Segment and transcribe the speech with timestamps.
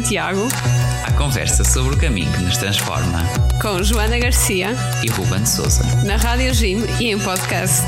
[0.00, 0.48] Santiago.
[1.06, 3.22] A conversa sobre o caminho que nos transforma.
[3.60, 4.68] Com Joana Garcia
[5.04, 5.82] e Ruben Souza.
[6.06, 7.84] Na Rádio Jim e em podcast.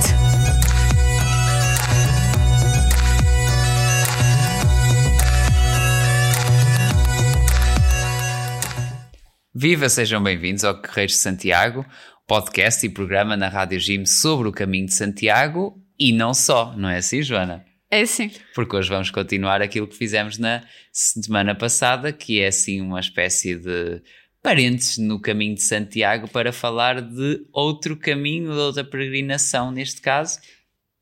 [9.54, 11.86] Viva, sejam bem-vindos ao Correios de Santiago,
[12.26, 16.90] podcast e programa na Rádio Jim sobre o caminho de Santiago e não só, não
[16.90, 17.71] é assim, Joana?
[17.92, 18.30] É sim.
[18.54, 23.54] Porque hoje vamos continuar aquilo que fizemos na semana passada, que é assim uma espécie
[23.54, 24.00] de
[24.42, 30.40] parentes no caminho de Santiago para falar de outro caminho, de outra peregrinação neste caso.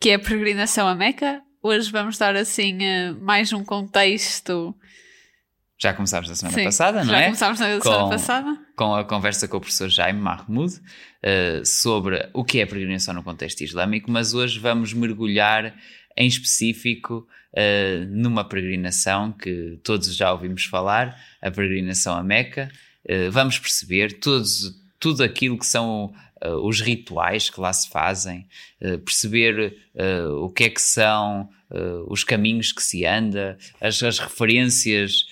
[0.00, 1.40] Que é a peregrinação a Meca.
[1.62, 4.74] Hoje vamos dar assim eh, mais um contexto.
[5.78, 7.20] Já começámos na semana Sim, passada, não já é?
[7.20, 8.58] Já começámos na semana passada.
[8.77, 13.22] Com a conversa com o professor Jaime Mahmoud uh, sobre o que é peregrinação no
[13.22, 15.72] contexto islâmico, mas hoje vamos mergulhar
[16.16, 22.70] em específico uh, numa peregrinação que todos já ouvimos falar, a peregrinação a Meca.
[23.05, 26.12] Uh, vamos perceber todos, tudo aquilo que são
[26.44, 28.47] uh, os rituais que lá se fazem,
[29.05, 29.77] perceber
[30.41, 31.50] o que é que são
[32.08, 35.27] os caminhos que se anda, as, as referências,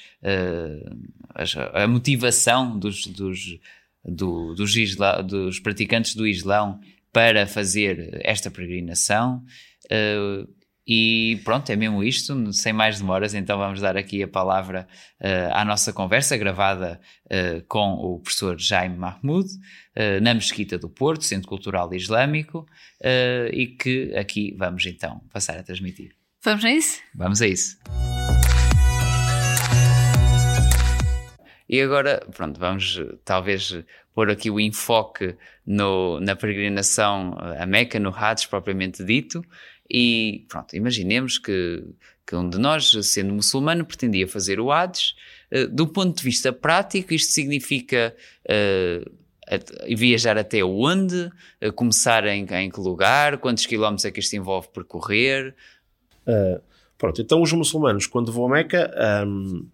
[1.34, 3.58] as, a motivação dos, dos,
[4.04, 6.78] do, dos, isla, dos praticantes do Islão
[7.12, 9.42] para fazer esta peregrinação.
[9.86, 10.46] Uh,
[10.90, 14.88] e pronto, é mesmo isto, sem mais demoras, então vamos dar aqui a palavra
[15.20, 20.88] uh, à nossa conversa gravada uh, com o professor Jaime Mahmoud, uh, na Mesquita do
[20.88, 22.66] Porto, Centro Cultural Islâmico,
[23.52, 26.12] e que aqui vamos então passar a transmitir.
[26.42, 27.00] Vamos a isso?
[27.14, 27.76] Vamos a isso.
[31.68, 33.78] E agora, pronto, vamos talvez
[34.14, 39.44] pôr aqui o enfoque no, na peregrinação a Meca, no Hajj propriamente dito,
[39.90, 41.82] e pronto, imaginemos que,
[42.26, 45.14] que um de nós, sendo muçulmano, pretendia fazer o Hades.
[45.50, 51.30] Uh, do ponto de vista prático, isto significa uh, viajar até onde?
[51.62, 53.38] Uh, começar em, em, que lugar?
[53.38, 55.54] Quantos quilómetros é que isto envolve percorrer?
[56.98, 58.94] pronto, então os muçulmanos, quando vão a Meca,
[59.26, 59.66] um,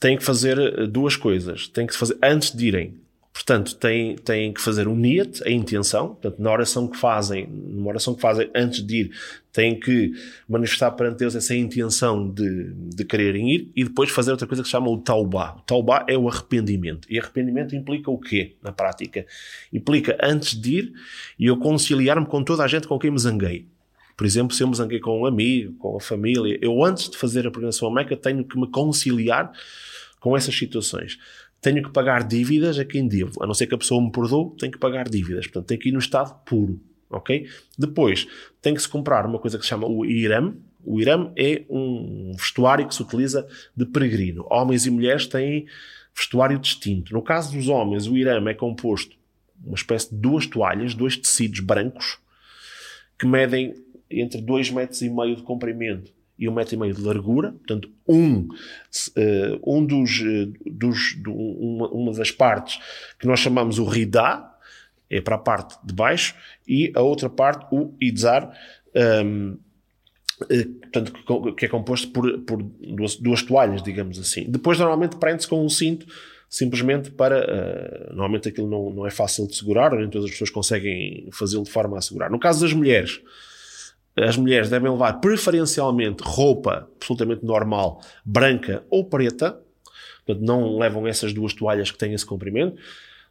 [0.00, 1.68] têm que fazer duas coisas.
[1.68, 2.98] Têm que fazer, antes de irem,
[3.36, 7.88] Portanto, têm, têm que fazer um niyat, a intenção, portanto, na oração que fazem, numa
[7.88, 9.10] oração que fazem antes de ir,
[9.52, 10.12] têm que
[10.48, 14.68] manifestar perante Deus essa intenção de, de quererem ir e depois fazer outra coisa que
[14.68, 15.54] se chama o taubá.
[15.58, 17.06] O taubá é o arrependimento.
[17.10, 19.26] E arrependimento implica o quê, na prática?
[19.70, 20.92] Implica, antes de ir,
[21.38, 23.68] eu conciliar-me com toda a gente com quem me zanguei.
[24.16, 27.18] Por exemplo, se eu me zanguei com um amigo, com a família, eu antes de
[27.18, 29.52] fazer a peregrinação a Meca tenho que me conciliar
[30.20, 31.18] com essas situações
[31.66, 33.42] tenho que pagar dívidas a quem devo.
[33.42, 35.48] A não ser que a pessoa me perdoe, tenho que pagar dívidas.
[35.48, 36.80] Portanto, tenho que ir no estado puro.
[37.10, 37.48] Ok?
[37.76, 38.28] Depois,
[38.62, 40.54] tem que se comprar uma coisa que se chama o IRAM.
[40.84, 44.46] O IRAM é um vestuário que se utiliza de peregrino.
[44.48, 45.66] Homens e mulheres têm
[46.14, 47.12] vestuário distinto.
[47.12, 49.16] No caso dos homens, o IRAM é composto
[49.64, 52.18] uma espécie de duas toalhas, dois tecidos brancos,
[53.18, 53.74] que medem
[54.08, 57.90] entre 2 metros e meio de comprimento e um metro e meio de largura, portanto,
[58.06, 62.78] um, uh, um dos, uh, dos do, uma, uma, das partes
[63.18, 64.52] que nós chamamos o ridá,
[65.08, 66.34] é para a parte de baixo,
[66.66, 68.52] e a outra parte, o idzar,
[69.24, 69.58] um, uh,
[70.50, 74.44] eh, portanto, que é composto por, por duas, duas toalhas, digamos assim.
[74.50, 76.06] Depois, normalmente, prende-se com um cinto,
[76.50, 78.08] simplesmente para.
[78.08, 81.70] normalmente aquilo não, não é fácil de segurar, nem todas as pessoas conseguem fazê-lo de
[81.70, 82.30] forma a segurar.
[82.30, 83.20] No caso das mulheres,
[84.18, 89.60] as mulheres devem levar preferencialmente roupa absolutamente normal, branca ou preta.
[90.24, 92.80] Portanto, não levam essas duas toalhas que têm esse comprimento.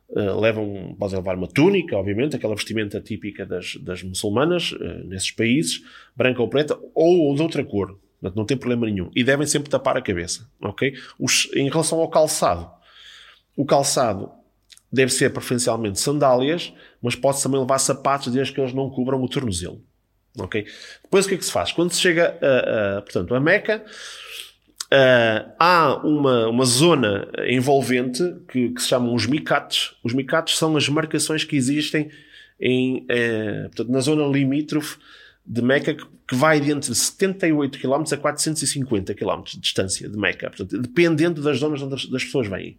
[0.08, 5.32] Uh, levam, podem levar uma túnica, obviamente, aquela vestimenta típica das, das muçulmanas uh, nesses
[5.32, 5.82] países,
[6.16, 7.98] branca ou preta, ou, ou de outra cor.
[8.22, 9.10] Portanto, não tem problema nenhum.
[9.16, 10.94] E devem sempre tapar a cabeça, ok?
[11.20, 12.70] Os, em relação ao calçado,
[13.58, 14.32] o calçado
[14.92, 16.72] deve ser preferencialmente sandálias,
[17.02, 19.82] mas pode-se também levar sapatos desde que eles não cubram o tornozelo.
[20.38, 20.66] Ok?
[21.04, 21.72] Depois o que é que se faz?
[21.72, 23.84] Quando se chega a, a portanto, a Meca,
[25.60, 29.96] há uma, uma zona envolvente que, que se chamam os micates.
[30.04, 32.10] Os micates são as marcações que existem
[32.60, 34.98] em, uh, portanto, na zona limítrofe
[35.46, 40.18] de Meca, que, que vai de entre 78 km a 450 km de distância de
[40.18, 42.78] Meca, portanto, dependendo das zonas onde as, das pessoas vêm.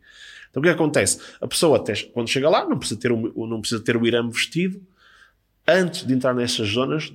[0.51, 1.21] Então o que acontece?
[1.41, 4.33] A pessoa, até, quando chega lá, não precisa ter o, não precisa ter o irame
[4.33, 4.81] vestido.
[5.69, 7.13] Antes de entrar nessas zonas,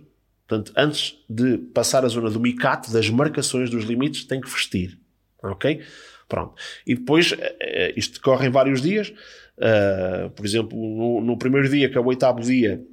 [0.51, 4.99] Portanto, antes de passar a zona do micat, das marcações dos limites, tem que vestir.
[5.41, 5.79] Ok?
[6.27, 6.55] Pronto.
[6.85, 9.13] E depois, eh, eh, isto decorre em vários dias.
[9.57, 12.83] Uh, por exemplo, no, no, primeiro dia, que é o oitavo dia,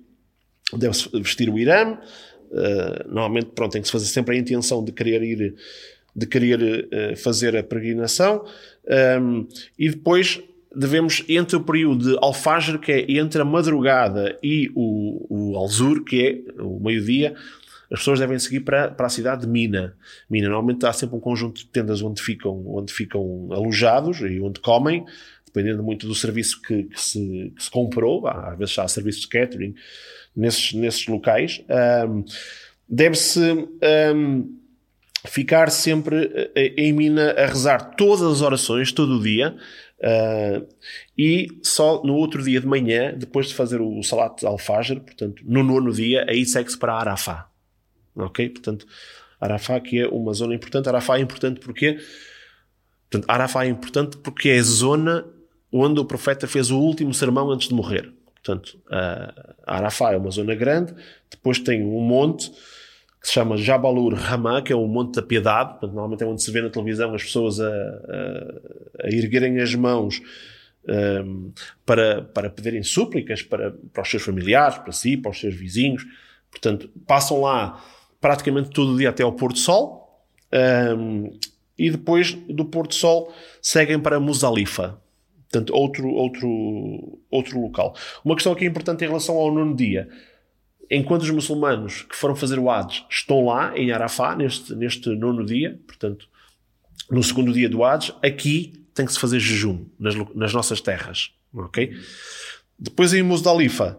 [0.72, 1.94] deve-se vestir o irame.
[2.52, 5.56] Uh, normalmente, pronto, tem que se fazer sempre a intenção de querer ir
[6.14, 8.44] de querer uh, fazer a peregrinação.
[9.20, 10.40] Um, e depois
[10.78, 16.04] devemos, entre o período de alfajr, que é entre a madrugada, e o, o alzur,
[16.04, 17.34] que é o meio-dia,
[17.90, 19.96] as pessoas devem seguir para, para a cidade de Mina.
[20.28, 24.60] Mina normalmente há sempre um conjunto de tendas onde ficam, onde ficam alojados e onde
[24.60, 25.04] comem,
[25.46, 28.26] dependendo muito do serviço que, que, se, que se, comprou.
[28.28, 29.74] Às vezes há serviços de catering
[30.36, 31.64] nesses, nesses locais.
[32.06, 32.24] Um,
[32.90, 33.69] Deve-se
[34.14, 34.58] um,
[35.26, 39.54] ficar sempre eh, em Mina a rezar todas as orações, todo o dia.
[40.00, 40.66] Uh,
[41.16, 45.62] e só no outro dia de manhã, depois de fazer o salat al-fajr, portanto, no
[45.62, 47.48] nono dia, aí segue-se para Arafá.
[48.14, 48.48] Ok?
[48.50, 48.86] Portanto,
[49.40, 50.88] Arafá que é uma zona importante.
[50.88, 51.98] Arafá é importante porque
[53.10, 55.26] portanto, Arafá é importante porque é a zona
[55.72, 58.12] onde o profeta fez o último sermão antes de morrer.
[58.34, 60.94] Portanto, uh, Arafá é uma zona grande,
[61.30, 62.50] depois tem um monte
[63.20, 66.43] que se chama Jabalur Ramá, que é o Monte da Piedade, portanto, normalmente é onde
[66.43, 70.20] se vê na televisão as pessoas a, a, a erguerem as mãos
[70.88, 71.53] um,
[71.85, 76.05] para, para pedirem súplicas para, para os seus familiares, para si, para os seus vizinhos.
[76.50, 77.82] Portanto, passam lá
[78.20, 80.25] praticamente todo o dia até ao Porto do Sol
[80.97, 81.31] um,
[81.76, 85.00] e depois do Porto do Sol seguem para Musalifa.
[85.50, 87.94] Portanto, outro, outro, outro local.
[88.25, 90.09] Uma questão aqui importante em relação ao nono dia
[90.90, 95.44] enquanto os muçulmanos que foram fazer o Hajj estão lá em Arafá, neste, neste nono
[95.44, 96.29] dia, portanto,
[97.11, 101.31] no segundo dia do Hajj, aqui tem que se fazer jejum nas, nas nossas terras,
[101.55, 101.93] ok?
[102.79, 103.99] Depois em Musdalifa,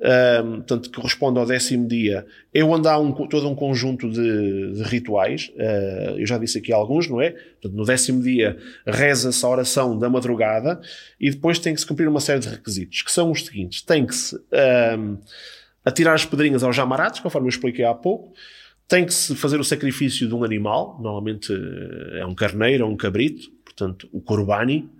[0.00, 4.72] um, portanto, que corresponde ao décimo dia, é onde há um, todo um conjunto de,
[4.72, 7.30] de rituais, uh, eu já disse aqui alguns, não é?
[7.30, 10.80] Portanto, no décimo dia reza-se a oração da madrugada
[11.20, 14.06] e depois tem que se cumprir uma série de requisitos, que são os seguintes, tem
[14.06, 14.36] que se...
[14.98, 15.18] Um,
[15.84, 18.32] atirar as pedrinhas aos jamarates, conforme eu expliquei há pouco.
[18.86, 22.92] Tem que se fazer o sacrifício de um animal, normalmente eh, é um carneiro ou
[22.92, 24.90] um cabrito, portanto, o corbani.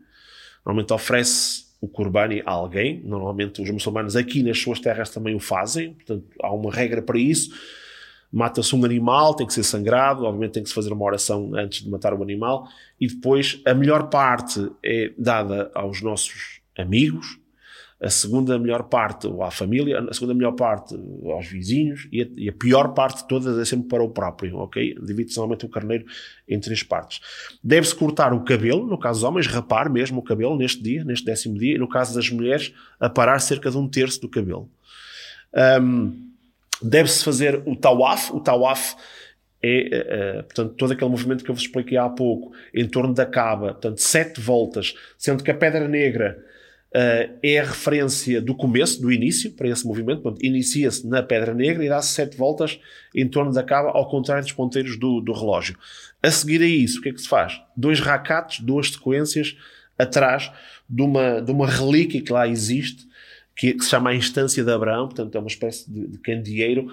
[0.65, 3.03] Normalmente oferece o corbani a alguém.
[3.05, 7.19] Normalmente os muçulmanos aqui nas suas terras também o fazem, portanto, há uma regra para
[7.19, 7.51] isso.
[8.33, 11.83] Mata-se um animal, tem que ser sangrado, obviamente tem que se fazer uma oração antes
[11.83, 12.69] de matar o animal,
[13.01, 17.40] e depois a melhor parte é dada aos nossos amigos,
[18.03, 22.27] a segunda melhor parte ou à família, a segunda melhor parte aos vizinhos e a,
[22.37, 24.95] e a pior parte de todas é sempre para o próprio, ok?
[25.03, 26.07] Divide-se normalmente o carneiro
[26.49, 27.21] em três partes.
[27.63, 31.27] Deve-se cortar o cabelo, no caso dos homens, rapar mesmo o cabelo neste dia, neste
[31.27, 34.69] décimo dia, e no caso das mulheres, aparar cerca de um terço do cabelo.
[35.83, 36.31] Um,
[36.83, 38.97] Deve-se fazer o tawaf, o tawaf
[39.63, 43.27] é, uh, portanto, todo aquele movimento que eu vos expliquei há pouco, em torno da
[43.27, 46.43] Caba, portanto, sete voltas, sendo que a Pedra Negra
[46.93, 50.35] Uh, é a referência do começo, do início, para esse movimento.
[50.43, 52.81] Inicia-se na Pedra Negra e dá-se sete voltas
[53.15, 55.79] em torno da cava, ao contrário dos ponteiros do, do, relógio.
[56.21, 57.61] A seguir a isso, o que é que se faz?
[57.77, 59.57] Dois racates, duas sequências
[59.97, 60.51] atrás
[60.89, 63.07] de uma, de uma relíquia que lá existe,
[63.55, 66.93] que, que se chama a Instância de Abraão, portanto é uma espécie de, de candeeiro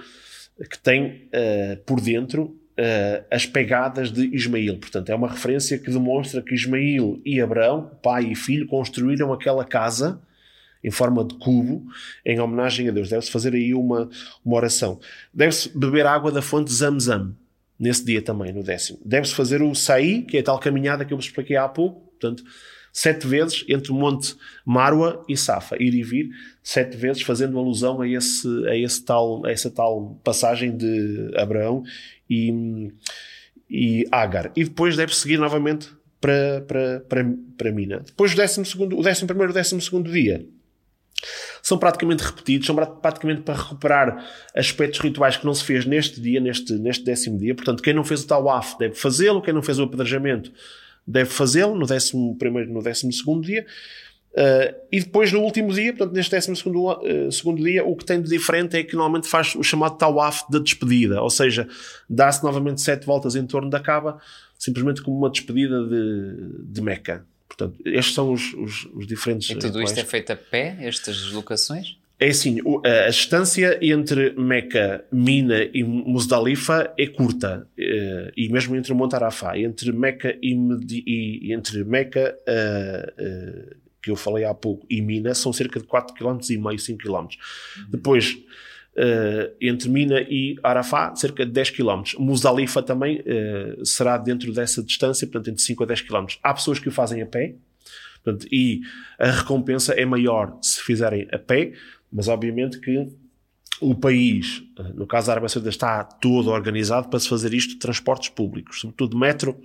[0.69, 4.77] que tem uh, por dentro uh, as pegadas de Ismael.
[4.77, 9.65] Portanto, é uma referência que demonstra que Ismael e Abraão, pai e filho, construíram aquela
[9.65, 10.21] casa
[10.83, 11.85] em forma de cubo,
[12.25, 13.09] em homenagem a Deus.
[13.09, 14.09] Deve-se fazer aí uma,
[14.45, 14.99] uma oração.
[15.33, 17.35] Deve-se beber água da fonte Zamzam,
[17.79, 18.99] nesse dia também, no décimo.
[19.03, 22.01] Deve-se fazer o saí, que é a tal caminhada que eu vos expliquei há pouco.
[22.11, 22.43] Portanto,
[22.93, 26.29] sete vezes entre o Monte Marwa e Safa, ir e vir,
[26.63, 31.83] sete vezes fazendo alusão a, esse, a, esse tal, a essa tal passagem de Abraão
[32.29, 32.91] e,
[33.69, 34.51] e Agar.
[34.55, 37.25] E depois deve seguir novamente para, para, para,
[37.57, 37.99] para Mina.
[38.05, 40.45] Depois o décimo, segundo, o décimo primeiro e o décimo segundo dia
[41.61, 46.39] são praticamente repetidos, são praticamente para recuperar aspectos rituais que não se fez neste dia,
[46.39, 47.53] neste, neste décimo dia.
[47.55, 50.51] Portanto, quem não fez o Tawaf deve fazê-lo, quem não fez o apedrejamento
[51.05, 53.65] deve fazê-lo no décimo primeiro, no décimo segundo dia.
[54.37, 58.05] Uh, e depois no último dia, portanto neste décimo segundo, uh, segundo dia, o que
[58.05, 61.67] tem de diferente é que normalmente faz o chamado tawaf de despedida, ou seja,
[62.07, 64.19] dá-se novamente sete voltas em torno da Caba,
[64.55, 67.25] simplesmente como uma despedida de, de Meca.
[67.47, 69.49] Portanto, estes são os, os, os diferentes.
[69.49, 71.97] E tudo isto é feito a pé, estas deslocações?
[72.19, 78.93] É assim, a distância entre Meca, Mina e Musdalifa é curta, eh, e mesmo entre
[78.93, 80.53] Monte Arafá, entre Meca e,
[81.47, 82.35] e entre Meca
[84.07, 87.13] que eu falei há pouco, e Mina, são cerca de 4,5 km, 5 km.
[87.13, 87.27] Uhum.
[87.89, 88.37] Depois,
[88.95, 92.03] uh, entre Mina e Arafá, cerca de 10 km.
[92.17, 96.25] Musdalifa também uh, será dentro dessa distância, portanto, entre 5 a 10 km.
[96.41, 97.55] Há pessoas que o fazem a pé,
[98.23, 98.79] portanto, e
[99.19, 101.73] a recompensa é maior se fizerem a pé,
[102.09, 103.09] mas obviamente que
[103.81, 104.63] o país,
[104.95, 108.79] no caso da Arábia Saudita, está todo organizado para se fazer isto de transportes públicos,
[108.79, 109.55] sobretudo metro.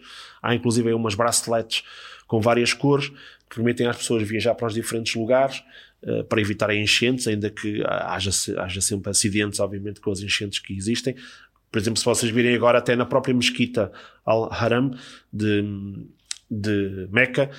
[0.42, 1.82] Há inclusive umas braceletes
[2.26, 3.12] com várias cores
[3.54, 5.62] permitem às pessoas viajar para os diferentes lugares
[6.02, 10.75] uh, para evitar enchentes, ainda que haja, haja sempre acidentes, obviamente, com as enchentes que
[10.75, 11.14] existem.
[11.73, 13.90] Por exemplo, se vocês virem agora até na própria mesquita
[14.26, 14.90] Al-Haram
[15.32, 15.64] de,
[16.50, 17.50] de Meca,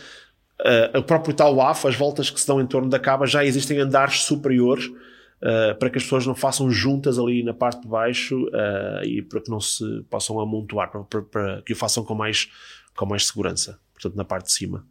[0.59, 3.79] uh, o próprio Tawaf, as voltas que se dão em torno da Caba, já existem
[3.79, 8.45] andares superiores uh, para que as pessoas não façam juntas ali na parte de baixo
[8.45, 12.13] uh, e para que não se possam amontoar, para, para, para, que o façam com
[12.13, 12.49] mais,
[12.95, 14.85] com mais segurança, portanto, na parte de cima.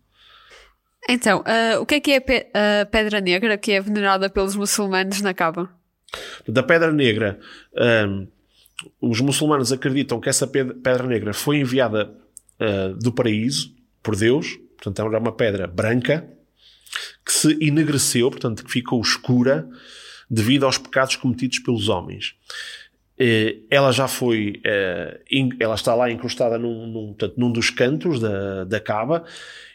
[1.08, 4.54] Então, uh, o que é que é pe a Pedra Negra que é venerada pelos
[4.54, 5.68] muçulmanos na Caba?
[6.46, 7.40] Da Pedra Negra,
[8.06, 8.28] um,
[9.00, 12.14] os muçulmanos acreditam que essa Pedra Negra foi enviada
[13.00, 16.28] do paraíso por Deus, portanto, era uma pedra branca
[17.24, 19.68] que se enegreceu, portanto, que ficou escura
[20.28, 22.34] devido aos pecados cometidos pelos homens.
[23.24, 25.20] Eh, ela já foi, eh,
[25.60, 29.22] ela está lá encostada num, num, portanto, num dos cantos da, da cava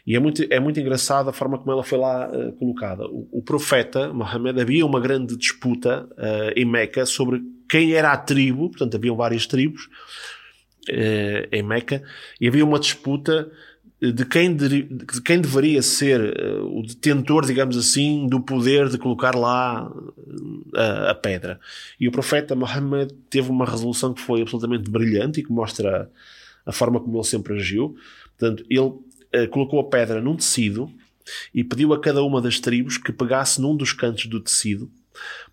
[0.06, 3.06] e é muito, é muito engraçado a forma como ela foi lá uh, colocada.
[3.06, 6.06] O, o, profeta Mohammed havia uma grande disputa
[6.54, 7.40] em Meca sobre
[7.70, 9.88] quem era a tribo, portanto haviam várias tribos
[11.50, 12.02] em Meca
[12.38, 13.50] e havia uma disputa
[14.00, 18.96] de quem, de, de quem deveria ser uh, o detentor, digamos assim, do poder de
[18.96, 21.58] colocar lá uh, a, a, pedra.
[21.98, 26.08] E o profeta Muhammad teve uma resolução que foi absolutamente brilhante e que mostra
[26.64, 27.96] a, forma como ele sempre agiu.
[28.38, 30.88] Portanto, ele uh, colocou a pedra num tecido
[31.52, 34.88] e pediu a cada uma das tribos que pegasse num dos cantos do tecido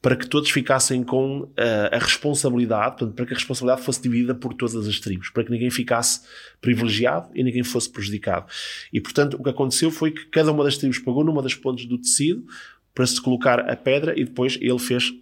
[0.02, 1.52] para que todos ficassem com uh,
[1.92, 5.52] a responsabilidade, portanto, para que a responsabilidade fosse dividida por todas as tribos, para que
[5.52, 6.22] ninguém ficasse
[6.62, 8.46] privilegiado e ninguém fosse prejudicado.
[8.92, 11.86] E, portanto, o que aconteceu foi que cada uma das tribos pagou numa das pontas
[11.86, 12.46] do tecido
[12.94, 15.14] para se colocar a pedra e depois ele fez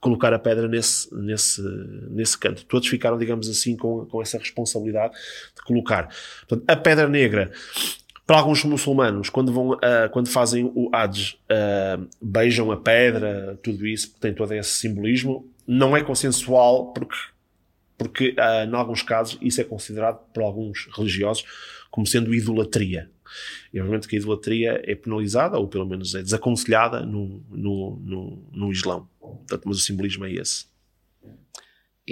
[0.00, 1.62] colocar a pedra nesse, nesse,
[2.10, 2.64] nesse canto.
[2.64, 5.14] Todos ficaram, digamos assim, com, com essa responsabilidade
[5.54, 6.08] de colocar.
[6.48, 7.52] Portanto, a pedra negra
[8.30, 13.84] para alguns muçulmanos, quando, vão, uh, quando fazem o Hajj, uh, beijam a pedra, tudo
[13.84, 17.16] isso, tem todo esse simbolismo, não é consensual porque,
[17.98, 21.44] porque uh, em alguns casos, isso é considerado por alguns religiosos
[21.90, 23.10] como sendo idolatria.
[23.74, 28.44] E obviamente que a idolatria é penalizada, ou pelo menos é desaconselhada no, no, no,
[28.52, 29.08] no Islão.
[29.18, 30.66] Portanto, mas o simbolismo é esse.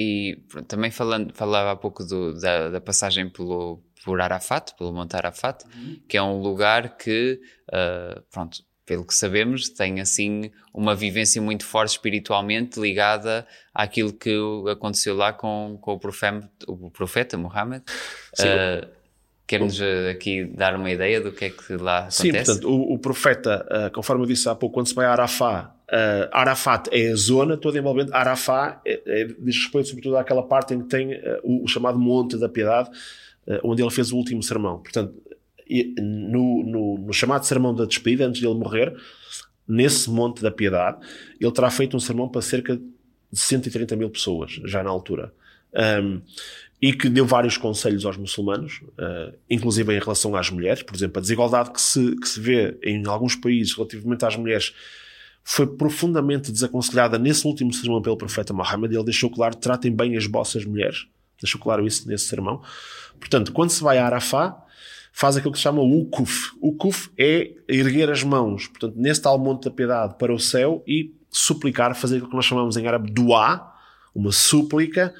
[0.00, 4.92] E pronto, também falando, falava há pouco do, da, da passagem pelo, por Arafat, pelo
[4.92, 5.98] Monte Arafat, uhum.
[6.08, 7.40] que é um lugar que,
[7.70, 14.36] uh, pronto, pelo que sabemos, tem assim uma vivência muito forte espiritualmente ligada àquilo que
[14.70, 17.82] aconteceu lá com, com o, profeta, o profeta Muhammad.
[18.38, 18.98] Uh,
[19.48, 22.22] Quer-nos aqui dar uma ideia do que é que lá acontece?
[22.22, 25.10] Sim, portanto, o, o profeta, uh, conforme eu disse há pouco, quando se vai a
[25.10, 28.12] Arafat, uh, Arafat é a zona toda envolvente.
[28.12, 31.98] Arafat é, é, diz respeito sobretudo àquela parte em que tem uh, o, o, chamado
[31.98, 32.90] Monte da Piedade,
[33.46, 34.78] uh, onde ele fez o último sermão.
[34.78, 35.14] Portanto,
[35.98, 38.94] no, no, no, chamado sermão da despedida, antes de ele morrer,
[39.66, 40.98] nesse Monte da Piedade,
[41.38, 45.32] ele terá feito um sermão para cerca de 130 mil pessoas, já na altura.
[46.02, 46.22] Um,
[46.80, 50.82] e que deu vários conselhos aos muçulmanos, uh, inclusive em relação às mulheres.
[50.82, 54.72] Por exemplo, a desigualdade que se, que se vê em alguns países relativamente às mulheres
[55.44, 58.92] foi profundamente desaconselhada nesse último sermão pelo profeta Muhammad.
[58.92, 61.06] Ele deixou claro: tratem bem as vossas mulheres.
[61.40, 62.62] Deixou claro isso nesse sermão.
[63.18, 64.60] Portanto, quando se vai a Arafá,
[65.12, 66.52] faz aquilo que se chama o Ukuf.
[66.60, 71.14] Ukuf é erguer as mãos, portanto, nesse tal monte da piedade para o céu e
[71.30, 73.72] suplicar, fazer aquilo que nós chamamos em árabe dua,
[74.14, 75.14] uma súplica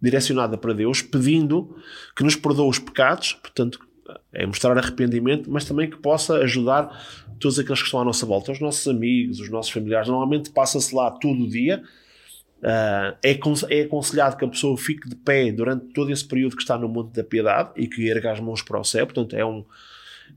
[0.00, 1.76] direcionada para Deus, pedindo
[2.14, 3.78] que nos perdoe os pecados, portanto,
[4.32, 6.90] é mostrar arrependimento, mas também que possa ajudar
[7.38, 10.08] todos aqueles que estão à nossa volta, os nossos amigos, os nossos familiares.
[10.08, 11.82] Normalmente passa-se lá todo o dia.
[12.62, 13.38] Uh, é,
[13.70, 16.88] é aconselhado que a pessoa fique de pé durante todo esse período que está no
[16.88, 19.06] Monte da Piedade e que erga as mãos para o céu.
[19.06, 19.64] Portanto, é um,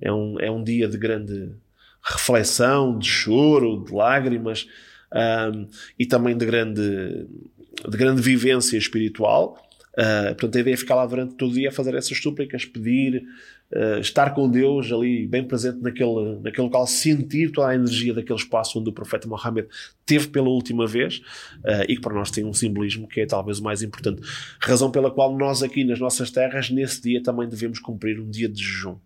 [0.01, 1.49] é um, é um dia de grande
[2.01, 4.67] reflexão, de choro, de lágrimas
[5.11, 5.51] ah,
[5.97, 7.27] e também de grande,
[7.87, 9.57] de grande vivência espiritual.
[9.93, 12.63] Uh, portanto, a ideia é ficar lá durante todo o dia a fazer essas súplicas,
[12.63, 13.23] pedir,
[13.73, 18.39] uh, estar com Deus ali bem presente naquele, naquele local, sentir toda a energia daquele
[18.39, 19.67] espaço onde o profeta Mohammed
[20.05, 21.17] teve pela última vez
[21.59, 24.21] uh, e que para nós tem um simbolismo que é talvez o mais importante.
[24.59, 28.49] Razão pela qual nós aqui nas nossas terras, nesse dia, também devemos cumprir um dia
[28.49, 28.97] de jejum.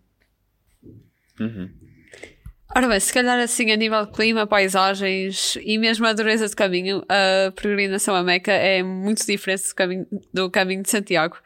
[1.40, 1.68] Uhum.
[2.76, 6.56] Ora bem, se calhar assim a nível de clima, paisagens e mesmo a dureza de
[6.56, 11.36] caminho, a peregrinação a Meca é muito diferente do caminho, do caminho de Santiago.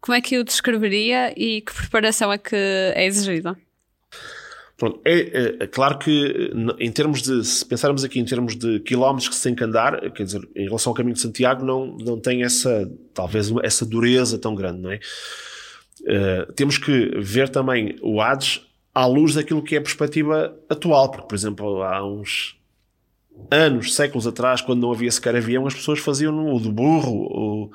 [0.00, 3.56] Como é que o descreveria e que preparação é que é exigida?
[4.80, 8.80] Pronto, é, é, é, claro que em termos de, se pensarmos aqui em termos de
[8.80, 11.98] quilómetros que se tem que andar, quer dizer, em relação ao caminho de Santiago, não,
[11.98, 14.98] não tem essa, talvez, essa dureza tão grande, não é?
[16.00, 18.62] Uh, temos que ver também o Hades
[18.94, 22.58] à luz daquilo que é a perspectiva atual, porque, por exemplo, há uns
[23.50, 27.70] anos, séculos atrás, quando não havia sequer avião, as pessoas faziam o do burro, o,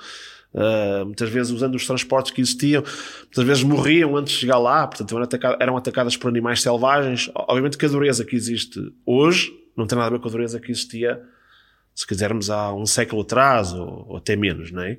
[0.55, 4.87] Uh, muitas vezes usando os transportes que existiam, muitas vezes morriam antes de chegar lá,
[4.87, 7.29] portanto eram, atacadas, eram atacadas por animais selvagens.
[7.35, 10.57] Obviamente que a dureza que existe hoje não tem nada a ver com a dureza
[10.57, 11.21] que existia,
[11.93, 14.97] se quisermos, há um século atrás ou, ou até menos, não é?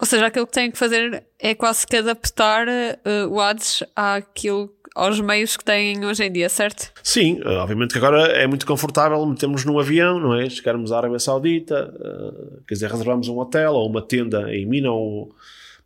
[0.00, 4.72] Ou seja, aquilo que tem que fazer é quase que adaptar uh, o ADS àquilo
[4.94, 6.90] aos meios que têm hoje em dia, certo?
[7.02, 10.50] Sim, eh, obviamente que agora é muito confortável metermos num avião, não é?
[10.50, 14.90] Chegarmos à Arábia Saudita, uh, quer dizer, reservamos um hotel ou uma tenda em Mina
[14.90, 15.32] ou,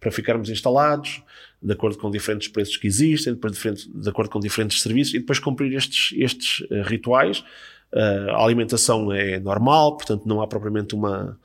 [0.00, 1.22] para ficarmos instalados,
[1.62, 5.38] de acordo com diferentes preços que existem, depois de, acordo com diferentes serviços, e depois
[5.38, 7.44] cumprir estes, estes rituais.
[7.92, 11.38] Uh, a alimentação é normal, portanto não há propriamente uma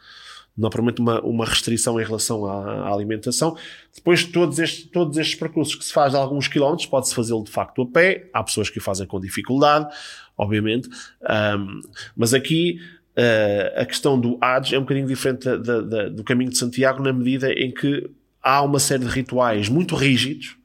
[0.59, 3.55] não uma, uma restrição em relação à, à, alimentação.
[3.95, 7.51] Depois, todos estes, todos estes percursos que se faz de alguns quilómetros, pode-se fazê-lo de
[7.51, 8.29] facto a pé.
[8.33, 9.87] Há pessoas que o fazem com dificuldade,
[10.37, 10.89] obviamente.
[11.21, 11.81] Um,
[12.15, 12.79] mas aqui,
[13.17, 17.01] uh, a questão do Hajj é um bocadinho diferente da, da, do caminho de Santiago,
[17.01, 18.09] na medida em que
[18.41, 20.57] há uma série de rituais muito rígidos,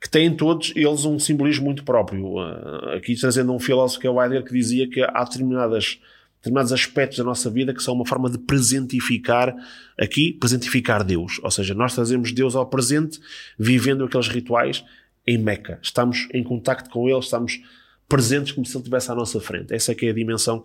[0.00, 2.38] que têm todos eles um simbolismo muito próprio.
[2.38, 6.00] Uh, aqui trazendo um filósofo que é o Heidegger, que dizia que há determinadas
[6.42, 9.54] determinados aspectos da nossa vida que são uma forma de presentificar,
[9.96, 11.38] aqui, presentificar Deus.
[11.40, 13.20] Ou seja, nós trazemos Deus ao presente,
[13.56, 14.84] vivendo aqueles rituais
[15.24, 15.78] em Meca.
[15.80, 17.60] Estamos em contacto com Ele, estamos
[18.08, 19.72] presentes como se Ele estivesse à nossa frente.
[19.72, 20.64] Essa é que é a dimensão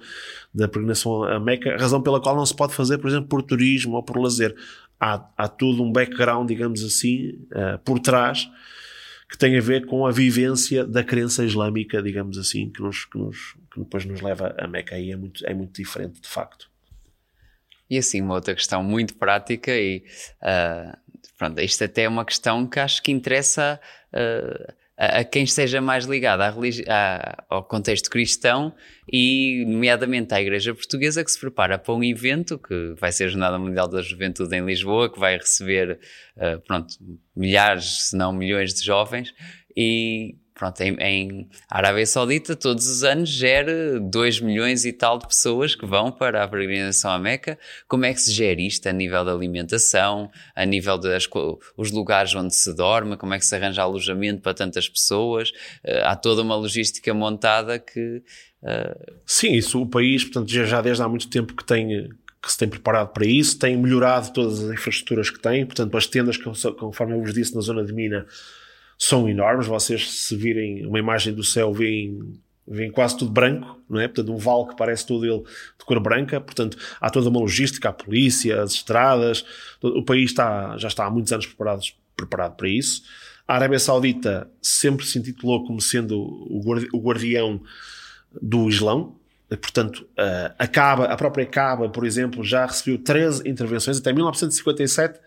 [0.51, 3.95] da peregrinação a Meca, razão pela qual não se pode fazer, por exemplo, por turismo
[3.95, 4.55] ou por lazer.
[4.99, 8.49] Há, há um background, digamos assim, uh, por trás,
[9.29, 13.17] que tem a ver com a vivência da crença islâmica, digamos assim, que, nos, que,
[13.17, 16.69] nos, que depois nos leva a Meca e é muito, é muito diferente, de facto.
[17.89, 20.03] E assim, uma outra questão muito prática e
[20.41, 20.97] uh,
[21.37, 23.79] pronto, isto até é uma questão que acho que interessa
[24.13, 26.53] uh, a, quem esteja mais ligado à
[26.87, 28.73] à, ao contexto cristão
[29.11, 33.27] e, nomeadamente, à Igreja Portuguesa que se prepara para um evento que vai ser a
[33.27, 35.99] Jornada Mundial da Juventude em Lisboa, que vai receber,
[36.35, 36.95] uh, pronto,
[37.35, 39.33] milhares, se não milhões de jovens
[39.75, 45.27] e pronto, em, em Arábia Saudita todos os anos gera 2 milhões e tal de
[45.27, 47.57] pessoas que vão para a peregrinação à Meca.
[47.87, 51.29] Como é que se gera isto a nível da alimentação, a nível dos
[51.77, 55.49] os lugares onde se dorme, como é que se arranja alojamento para tantas pessoas?
[55.85, 58.23] Uh, há toda uma logística montada que...
[58.63, 59.13] Uh...
[59.25, 62.09] Sim, isso o país, portanto, já, já desde há muito tempo que tem
[62.41, 66.07] que se tem preparado para isso, tem melhorado todas as infraestruturas que tem, portanto as
[66.07, 68.25] tendas, conforme eu vos disse, na zona de Mina,
[68.97, 69.67] são enormes.
[69.67, 74.07] Vocês, se virem uma imagem do céu, veem, veem quase tudo branco, não é?
[74.07, 75.43] Portanto, um vale que parece todo ele
[75.77, 76.41] de cor branca.
[76.41, 79.45] Portanto, há toda uma logística, a polícia, as estradas.
[79.81, 81.81] O país está, já está há muitos anos preparado,
[82.15, 83.03] preparado para isso.
[83.47, 87.61] A Arábia Saudita sempre se intitulou como sendo o guardião
[88.41, 89.15] do Islão,
[89.55, 93.97] Portanto, a a própria Caba, por exemplo, já recebeu 13 intervenções.
[93.97, 95.19] Até 1957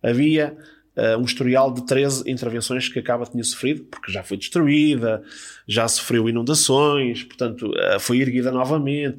[0.00, 0.56] havia
[0.96, 5.22] uh, um historial de 13 intervenções que a Caba tinha sofrido, porque já foi destruída,
[5.66, 9.18] já sofreu inundações, portanto, uh, foi erguida novamente.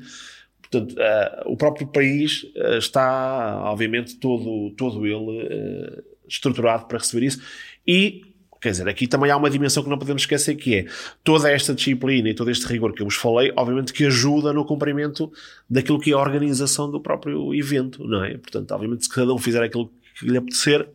[0.62, 2.46] Portanto, uh, o próprio país
[2.78, 7.42] está, obviamente, todo, todo ele estruturado para receber isso.
[7.88, 8.22] E
[8.60, 10.86] Quer dizer, aqui também há uma dimensão que não podemos esquecer que é
[11.24, 14.66] toda esta disciplina e todo este rigor que eu vos falei, obviamente que ajuda no
[14.66, 15.32] cumprimento
[15.70, 18.38] daquilo que é a organização do próprio evento, não é?
[18.38, 20.90] Portanto, obviamente se cada um fizer aquilo que lhe apetecer,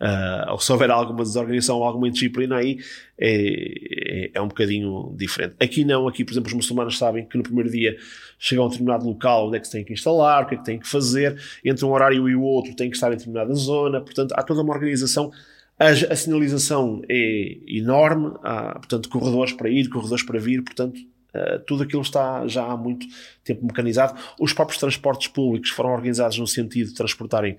[0.00, 2.78] Uh, ou se houver alguma desorganização alguma indisciplina aí,
[3.16, 5.54] é, é, é, um bocadinho diferente.
[5.60, 7.96] Aqui não, aqui, por exemplo, os muçulmanos sabem que no primeiro dia
[8.38, 10.58] chegam a um determinado local onde é que se tem que instalar, o que é
[10.58, 13.54] que tem que fazer, entre um horário e o outro tem que estar em determinada
[13.54, 15.30] zona, portanto, há toda uma organização.
[15.78, 20.98] A, a sinalização é enorme, há, portanto, corredores para ir, corredores para vir, portanto,
[21.34, 23.04] Uh, tudo aquilo está já há muito
[23.42, 24.16] tempo mecanizado.
[24.38, 27.56] Os próprios transportes públicos foram organizados no sentido de transportarem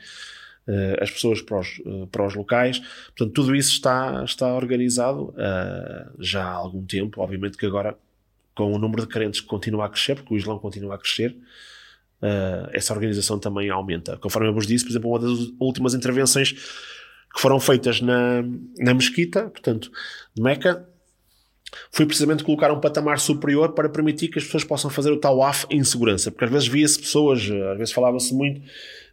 [0.99, 2.79] as pessoas para os, uh, para os locais.
[3.15, 7.21] Portanto, tudo isso está, está organizado uh, já há algum tempo.
[7.21, 7.97] Obviamente que agora,
[8.55, 11.35] com o número de crentes que continua a crescer, porque o Islão continua a crescer,
[12.71, 14.17] essa organização também aumenta.
[14.17, 18.41] Conforme eu vos disse, por exemplo, uma das últimas intervenções que foram feitas na,
[18.79, 19.91] na mesquita, portanto,
[20.33, 20.89] de Meca,
[21.91, 25.65] foi precisamente colocar um patamar superior para permitir que as pessoas possam fazer o tawaf
[25.69, 28.61] em segurança, porque às vezes via-se pessoas, às vezes falava-se muito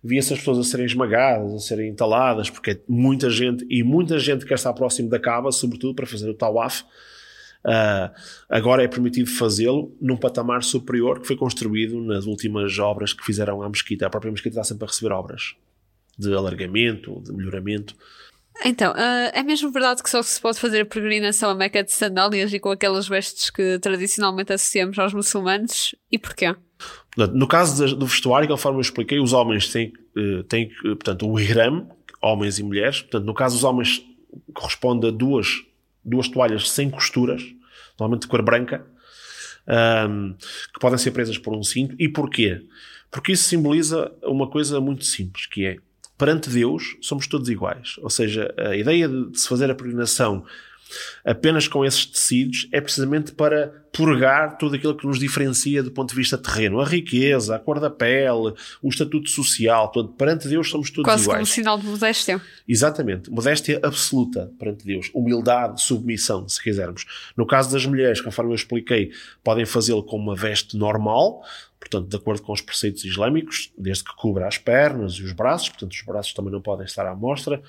[0.05, 4.19] via-se as pessoas a serem esmagadas, a serem entaladas, porque é muita gente, e muita
[4.19, 6.83] gente quer estar próximo da cava, sobretudo para fazer o tawaf,
[7.65, 8.11] Uh,
[8.49, 13.63] agora é permitido fazê-lo num patamar superior que foi construído nas últimas obras que fizeram
[13.63, 14.05] à mesquita.
[14.05, 15.55] A própria mesquita está sempre a receber obras
[16.19, 17.95] de alargamento, de melhoramento.
[18.65, 21.93] Então, uh, é mesmo verdade que só se pode fazer a peregrinação a Meca de
[21.93, 25.95] sandálias e com aquelas vestes que tradicionalmente associamos aos muçulmanos?
[26.11, 26.55] E porquê?
[27.17, 31.91] No caso do vestuário, conforme eu expliquei, os homens têm, eh, têm portanto, o ihram,
[32.23, 33.03] homens e mulheres.
[33.03, 34.03] Portanto, no caso dos homens,
[34.55, 35.63] corresponde a duas,
[36.05, 37.43] duas toalhas sem costuras,
[37.99, 38.87] normalmente de cor branca,
[40.09, 40.35] um,
[40.73, 41.95] que podem ser presas por um cinto.
[41.99, 42.63] E porquê?
[43.11, 45.77] Porque isso simboliza uma coisa muito simples, que é
[46.17, 47.97] perante Deus somos todos iguais.
[48.03, 50.45] Ou seja, a ideia de se fazer a peregrinação
[51.25, 56.11] apenas com esses tecidos é precisamente para purgar tudo aquilo que nos diferencia do ponto
[56.11, 56.81] de vista terreno.
[56.81, 61.25] A riqueza, a cor da pele, o estatuto social, todo, perante Deus somos todos Quase
[61.25, 61.39] iguais.
[61.41, 62.41] Quase como sinal de modéstia.
[62.67, 63.31] Exatamente.
[63.31, 65.11] Modéstia absoluta perante Deus.
[65.15, 67.05] Humildade, submissão, se quisermos.
[67.37, 69.13] No caso das mulheres, conforme eu expliquei,
[69.45, 71.43] podem fazê-lo com uma veste normal,
[71.79, 75.69] portanto, de acordo com os preceitos islâmicos, desde que cubra as pernas e os braços,
[75.69, 77.63] portanto, os braços também não podem estar à mostra.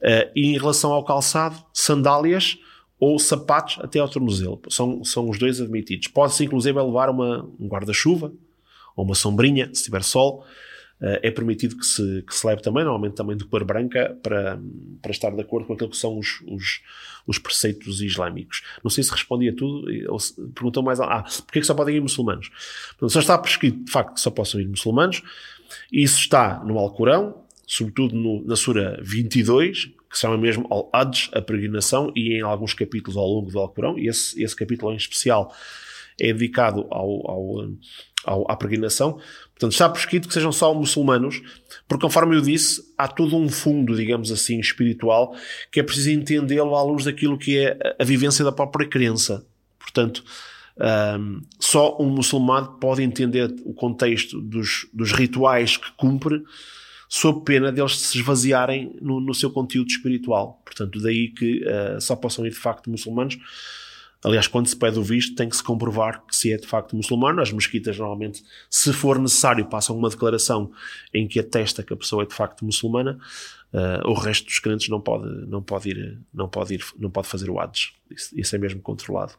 [0.00, 2.58] Uh, e em relação ao calçado, sandálias
[2.98, 4.60] ou sapatos até ao tornozelo.
[4.68, 6.08] São, são os dois admitidos.
[6.08, 8.32] Pode-se inclusive levar uma, um guarda-chuva
[8.94, 10.44] ou uma sombrinha, se tiver sol.
[10.98, 14.58] Uh, é permitido que se, que se leve também, normalmente também de cor branca, para,
[15.02, 16.80] para estar de acordo com aquilo que são os, os,
[17.26, 18.62] os preceitos islâmicos.
[18.82, 20.98] Não sei se respondi a tudo, ou se, perguntou mais.
[20.98, 22.48] Ah, porque que só podem ir muçulmanos?
[22.90, 25.22] Portanto, só está prescrito, de facto, que só possam ir muçulmanos.
[25.92, 31.42] Isso está no Alcorão, sobretudo no, na Sura 22, que se chama mesmo Al-Hajj, a
[31.42, 35.52] peregrinação, e em alguns capítulos ao longo do Alcorão, e esse, esse capítulo em especial
[36.18, 37.68] é dedicado ao, ao,
[38.24, 39.18] ao, à peregrinação.
[39.50, 41.42] Portanto, está prescrito que sejam só muçulmanos,
[41.88, 45.34] porque conforme eu disse, há todo um fundo, digamos assim, espiritual,
[45.70, 49.44] que é preciso entendê-lo à luz daquilo que é a vivência da própria crença.
[49.78, 50.24] Portanto,
[51.18, 56.42] um, só um muçulmano pode entender o contexto dos, dos rituais que cumpre
[57.08, 60.60] sob pena deles se esvaziarem no, no seu conteúdo espiritual.
[60.64, 63.38] Portanto, daí que uh, só possam ir de facto muçulmanos.
[64.24, 66.96] Aliás, quando se pede o visto, tem que se comprovar que se é de facto
[66.96, 67.40] muçulmano.
[67.40, 70.72] As mesquitas, normalmente, se for necessário, passam uma declaração
[71.14, 73.18] em que atesta que a pessoa é de facto muçulmana.
[73.72, 77.28] Uh, o resto dos crentes não pode, não pode ir, não pode ir, não pode
[77.28, 77.92] fazer o Hades.
[78.10, 79.34] Isso, isso é mesmo controlado.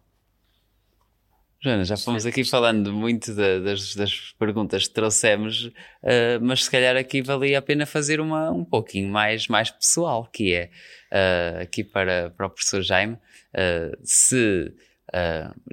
[1.59, 6.71] Joana, já fomos aqui falando muito de, das, das, perguntas que trouxemos, uh, mas se
[6.71, 10.69] calhar aqui valia a pena fazer uma um pouquinho mais, mais pessoal, que é
[11.11, 14.71] uh, aqui para, para o professor Jaime, uh, se,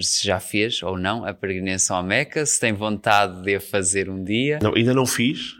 [0.00, 4.08] se, já fez ou não a peregrinação à Meca, se tem vontade de a fazer
[4.08, 4.60] um dia.
[4.62, 5.54] Não, ainda não fiz.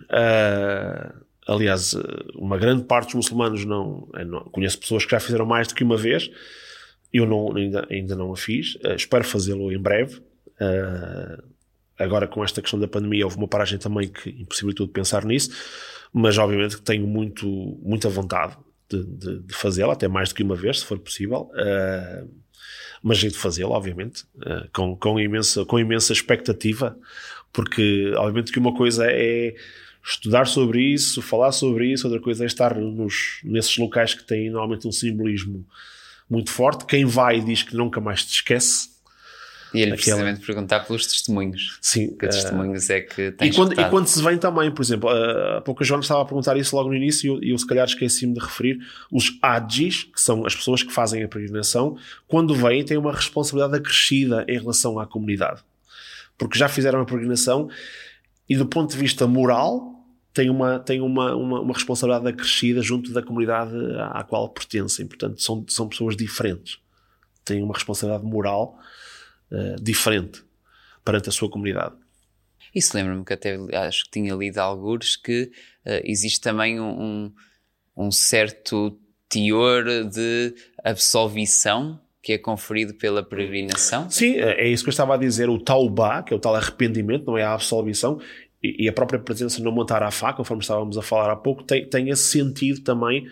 [1.47, 1.95] aliás,
[2.35, 5.85] uma grande parte dos muçulmanos não, não, Conheço pessoas que já fizeram mais do que
[5.85, 6.31] uma vez
[7.15, 10.17] eu não, ainda, ainda não a fiz, uh, espero fazê-lo em breve.
[10.61, 11.41] Uh,
[11.97, 15.51] agora, com esta questão da pandemia, houve uma paragem também que impossibilitou de pensar nisso,
[16.13, 17.47] mas obviamente que tenho muito,
[17.81, 18.57] muita vontade
[18.91, 21.49] de, de, de fazê-la, até mais do que uma vez, se for possível.
[21.53, 22.29] Uh,
[23.01, 24.25] mas hei de fazê-lo, obviamente,
[24.73, 26.99] com, com, imensa, com imensa expectativa,
[27.53, 29.55] porque obviamente que uma coisa é
[30.03, 34.49] estudar sobre isso, falar sobre isso, outra coisa é estar nos, nesses locais que têm
[34.49, 35.67] normalmente um simbolismo
[36.29, 36.85] muito forte.
[36.87, 38.95] Quem vai diz que nunca mais te esquece.
[39.75, 41.79] E ele precisamente perguntar pelos testemunhos.
[41.83, 42.17] Sim.
[42.17, 45.11] Que uh, testemunhos é que tem e quando, e quando se vem também, por exemplo,
[45.11, 47.59] uh, há pouco a Joana estava a perguntar isso logo no início e eu, eu
[47.59, 48.79] se calhar esqueci-me de referir,
[49.11, 51.97] os adjis, que são as pessoas que fazem a peregrinação,
[52.29, 55.63] quando vêm têm uma responsabilidade acrescida em relação à comunidade.
[56.39, 57.69] Porque já fizeram a peregrinação
[58.49, 59.94] e do ponto de vista moral,
[60.35, 65.07] têm uma, têm uma, uma, uma, responsabilidade acrescida junto da comunidade à, à qual pertencem.
[65.07, 66.79] Portanto, são, são pessoas diferentes.
[67.45, 68.77] Têm uma responsabilidade moral
[69.53, 70.43] uh, diferente
[71.05, 71.95] perante a sua comunidade.
[72.75, 75.53] Isso lembra-me que até acho que tinha lido alguns que
[75.87, 77.33] uh, existe também um,
[77.97, 84.09] um certo teor de absolvição que é conferido pela peregrinação?
[84.09, 85.51] Sim, é, é isso que eu estava a dizer.
[85.51, 88.19] O taubá, que é o tal arrependimento, não é a absolvição,
[88.65, 91.87] e, a própria presença no montar à faca, conforme estávamos a falar há pouco, tem,
[91.87, 93.29] tem esse sentido também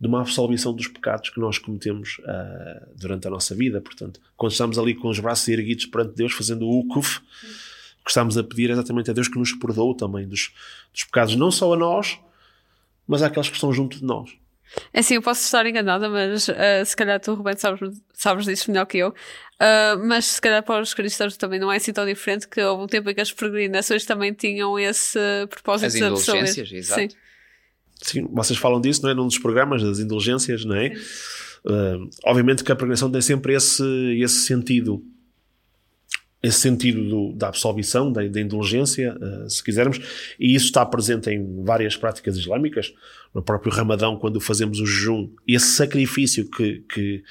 [0.00, 3.80] de uma absolvição dos pecados que nós cometemos uh, durante a nossa vida.
[3.80, 7.20] Portanto, quando estamos ali com os braços erguidos perante Deus, fazendo o ukuf,
[8.04, 10.52] que estamos a pedir é exatamente a Deus que nos perdoe também dos,
[10.92, 12.18] dos pecados, não só a nós,
[13.06, 14.30] mas àqueles que estão junto de nós.
[14.92, 16.54] É assim, eu posso estar enganada, mas uh,
[16.84, 17.80] se calhar tu, Rubén, sabes,
[18.12, 19.08] sabes disso melhor que eu.
[19.10, 22.84] Uh, mas se calhar para os cristãos também não é assim tão diferente que houve
[22.84, 25.18] um tempo em que as peregrinações também tinham esse
[25.50, 27.00] propósito as de indulgências, exato.
[27.00, 27.08] Sim.
[28.00, 29.14] Sim, vocês falam disso, não é?
[29.14, 30.92] Num dos programas das indulgências, não é?
[31.64, 33.82] Uh, obviamente que a peregrinação tem sempre esse,
[34.22, 35.02] esse sentido
[36.42, 39.98] esse sentido do, da absolvição, da, da indulgência, uh, se quisermos,
[40.38, 42.92] e isso está presente em várias práticas islâmicas.
[43.34, 47.24] No próprio Ramadão, quando fazemos o jejum, esse sacrifício que, que,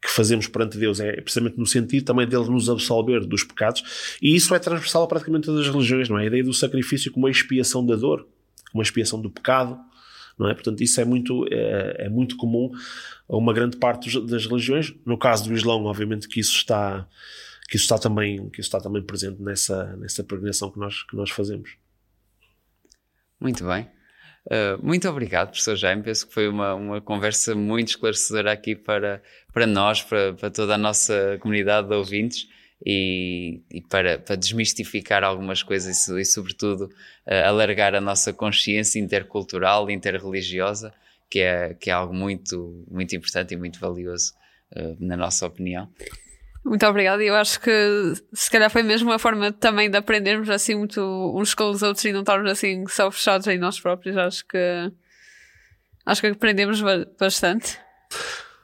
[0.00, 4.36] que fazemos perante Deus é precisamente no sentido também dele nos absolver dos pecados, e
[4.36, 6.24] isso é transversal a praticamente todas as religiões, não é?
[6.24, 8.26] A ideia do sacrifício como a expiação da dor,
[8.70, 9.78] como a expiação do pecado,
[10.38, 10.54] não é?
[10.54, 12.70] Portanto, isso é muito, é, é muito comum
[13.28, 14.94] a uma grande parte das religiões.
[15.04, 17.06] No caso do Islão, obviamente que isso está
[17.70, 21.30] que isso está também, que está também presente nessa, nessa peregrinação que nós, que nós
[21.30, 21.76] fazemos.
[23.40, 23.88] Muito bem.
[24.46, 26.02] Uh, muito obrigado, professor Jaime.
[26.02, 30.74] Penso que foi uma, uma conversa muito esclarecedora aqui para, para nós, para, para toda
[30.74, 32.48] a nossa comunidade de ouvintes
[32.84, 36.86] e, e para, para desmistificar algumas coisas e, e sobretudo,
[37.24, 40.92] uh, alargar a nossa consciência intercultural, interreligiosa,
[41.30, 44.32] que é, que é algo muito, muito importante e muito valioso,
[44.72, 45.88] uh, na nossa opinião.
[46.64, 47.22] Muito obrigada.
[47.22, 47.70] Eu acho que
[48.32, 51.00] se calhar foi mesmo uma forma também de aprendermos assim muito
[51.34, 54.16] uns com os outros e não estarmos assim só fechados em nós próprios.
[54.16, 54.92] Acho que
[56.04, 56.82] acho que aprendemos
[57.18, 57.78] bastante.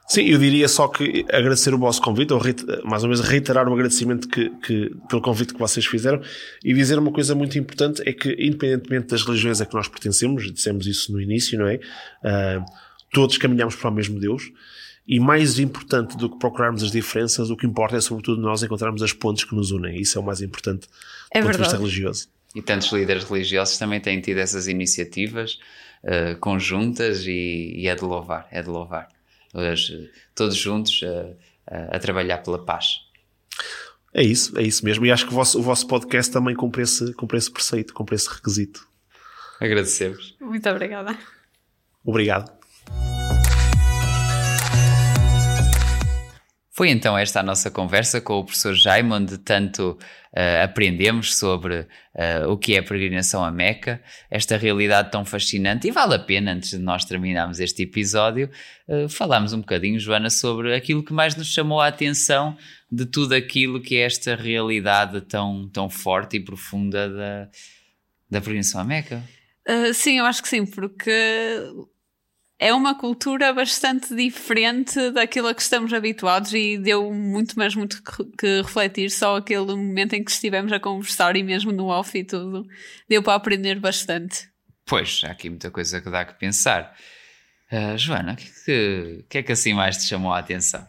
[0.07, 2.39] Sim, eu diria só que agradecer o vosso convite, ou
[2.85, 6.21] mais ou menos reiterar o agradecimento que, que, pelo convite que vocês fizeram
[6.63, 10.49] e dizer uma coisa muito importante: é que, independentemente das religiões a que nós pertencemos,
[10.53, 11.75] dissemos isso no início, não é?
[11.75, 12.63] Uh,
[13.11, 14.49] todos caminhamos para o mesmo Deus
[15.07, 19.01] e mais importante do que procurarmos as diferenças, o que importa é sobretudo nós encontrarmos
[19.01, 20.01] as pontes que nos unem.
[20.01, 20.87] Isso é o mais importante
[21.31, 22.27] é do ponto de vista religioso.
[22.53, 25.59] E tantos líderes religiosos também têm tido essas iniciativas
[26.03, 29.07] uh, conjuntas e, e, é de louvar, é de louvar.
[29.53, 31.31] Hoje, todos juntos uh,
[31.71, 32.99] uh, a trabalhar pela paz.
[34.13, 35.05] É isso, é isso mesmo.
[35.05, 38.15] E acho que o vosso, o vosso podcast também cumpre esse, cumpre esse preceito, cumpre
[38.15, 38.85] esse requisito.
[39.61, 40.35] Agradecemos.
[40.41, 41.17] Muito obrigada.
[42.03, 42.56] Obrigado.
[46.77, 51.79] Foi então esta a nossa conversa com o professor Jaime, onde tanto uh, aprendemos sobre
[51.79, 55.87] uh, o que é a peregrinação a Meca, esta realidade tão fascinante.
[55.87, 58.47] E vale a pena, antes de nós terminarmos este episódio,
[58.87, 62.55] uh, falarmos um bocadinho, Joana, sobre aquilo que mais nos chamou a atenção
[62.91, 67.49] de tudo aquilo que é esta realidade tão, tão forte e profunda da,
[68.29, 69.23] da peregrinação a Meca.
[69.95, 71.11] sim, eu acho que sim, porque
[72.59, 78.01] é uma cultura bastante diferente daquilo a que estamos habituados e deu muito mais muito
[78.37, 82.23] que refletir só aquele momento em que estivemos a conversar e mesmo no off e
[82.23, 82.67] tudo
[83.07, 84.49] deu para aprender bastante.
[84.85, 86.95] Pois, há aqui muita coisa que dá que pensar.
[87.71, 90.87] Uh, Joana, o que, que, que, é que assim mais te chamou a atenção?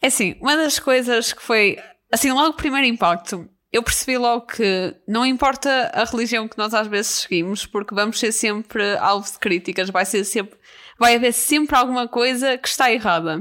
[0.00, 1.78] É assim, uma das coisas que foi,
[2.12, 6.74] assim, logo o primeiro impacto, eu percebi logo que não importa a religião que nós
[6.74, 10.58] às vezes seguimos, porque vamos ser sempre alvo de críticas, vai ser sempre
[11.02, 13.40] vai haver sempre alguma coisa que está errada.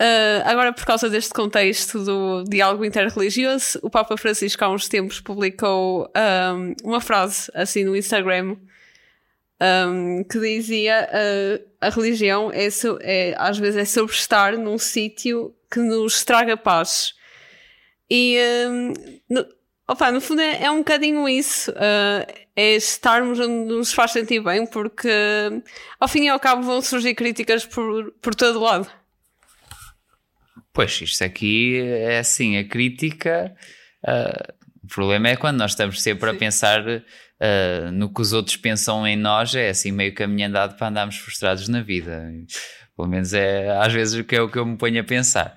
[0.00, 5.20] Uh, agora, por causa deste contexto do diálogo interreligioso, o Papa Francisco há uns tempos
[5.20, 8.56] publicou um, ah, uma frase assim no Instagram
[9.60, 12.68] um, que dizia uh, a religião é,
[13.02, 17.14] é, às vezes é sobre estar num sítio que nos traga paz.
[18.10, 18.36] E
[18.68, 18.92] um,
[19.30, 19.46] no,
[19.86, 21.70] opa, no fundo é, é um bocadinho isso.
[21.70, 25.08] Uh, é estarmos onde nos faz sentir bem, porque
[26.00, 28.90] ao fim e ao cabo vão surgir críticas por, por todo lado.
[30.72, 33.54] Pois, isto aqui é assim, a crítica.
[34.04, 36.34] Uh, o problema é quando nós estamos sempre Sim.
[36.34, 40.76] a pensar uh, no que os outros pensam em nós, é assim meio caminho andado
[40.76, 42.28] para andarmos frustrados na vida.
[42.96, 45.56] Pelo menos é às vezes o que é o que eu me ponho a pensar.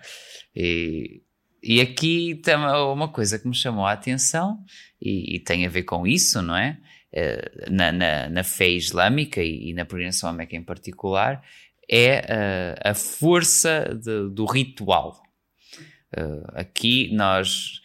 [0.56, 1.24] E,
[1.64, 4.60] e aqui tem uma coisa que me chamou a atenção
[5.02, 6.78] e, e tem a ver com isso, não é?
[7.14, 11.44] Eh, na, na, na, fé islâmica e, e na peregrinação Meca em particular,
[11.90, 15.22] é uh, a força de, do ritual.
[16.18, 17.82] Uh, aqui nós.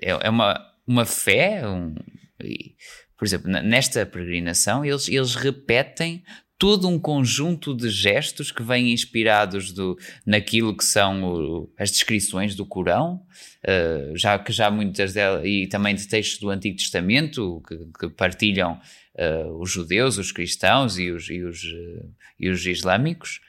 [0.00, 1.94] É, é, uma, uma fé, um,
[2.42, 2.74] e,
[3.16, 6.24] por exemplo, nesta peregrinação, eles, eles repetem
[6.62, 12.54] todo um conjunto de gestos que vêm inspirados do, naquilo que são o, as descrições
[12.54, 13.20] do Corão,
[13.64, 18.08] uh, já que já muitas delas, e também de textos do Antigo Testamento que, que
[18.10, 18.80] partilham
[19.18, 23.40] uh, os judeus, os cristãos e os, e os, uh, e os islâmicos,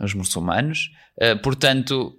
[0.00, 0.90] os muçulmanos.
[1.44, 2.18] portanto,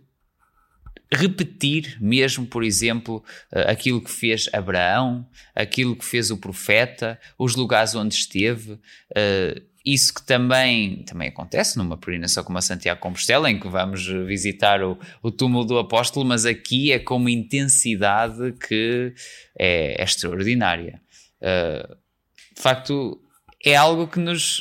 [1.12, 7.96] repetir mesmo, por exemplo, aquilo que fez Abraão, aquilo que fez o profeta, os lugares
[7.96, 8.80] onde esteve,
[9.86, 14.84] isso que também, também acontece numa peregrinação como a Santiago Compostela, em que vamos visitar
[14.84, 19.14] o, o túmulo do apóstolo, mas aqui é com uma intensidade que
[19.58, 21.02] é, é extraordinária.
[21.42, 21.96] Uh,
[22.56, 23.20] de facto,
[23.64, 24.60] é algo que nos.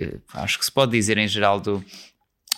[0.00, 1.84] Uh, acho que se pode dizer em geral do,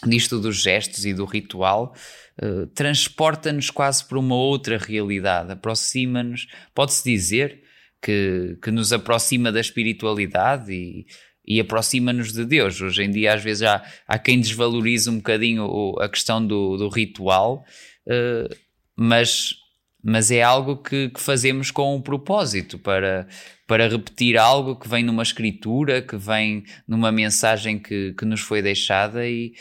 [0.06, 1.94] disto dos gestos e do ritual,
[2.42, 7.62] uh, transporta-nos quase para uma outra realidade, aproxima-nos, pode-se dizer
[8.00, 11.06] que, que nos aproxima da espiritualidade e,
[11.50, 12.80] e aproxima-nos de Deus.
[12.80, 16.88] Hoje em dia, às vezes, há, há quem desvalorize um bocadinho a questão do, do
[16.88, 17.64] ritual,
[18.06, 18.56] uh,
[18.94, 19.56] mas,
[20.00, 23.26] mas é algo que, que, fazemos com um propósito para,
[23.66, 28.62] para repetir algo que vem numa escritura, que vem numa mensagem que, que nos foi
[28.62, 29.52] deixada, e,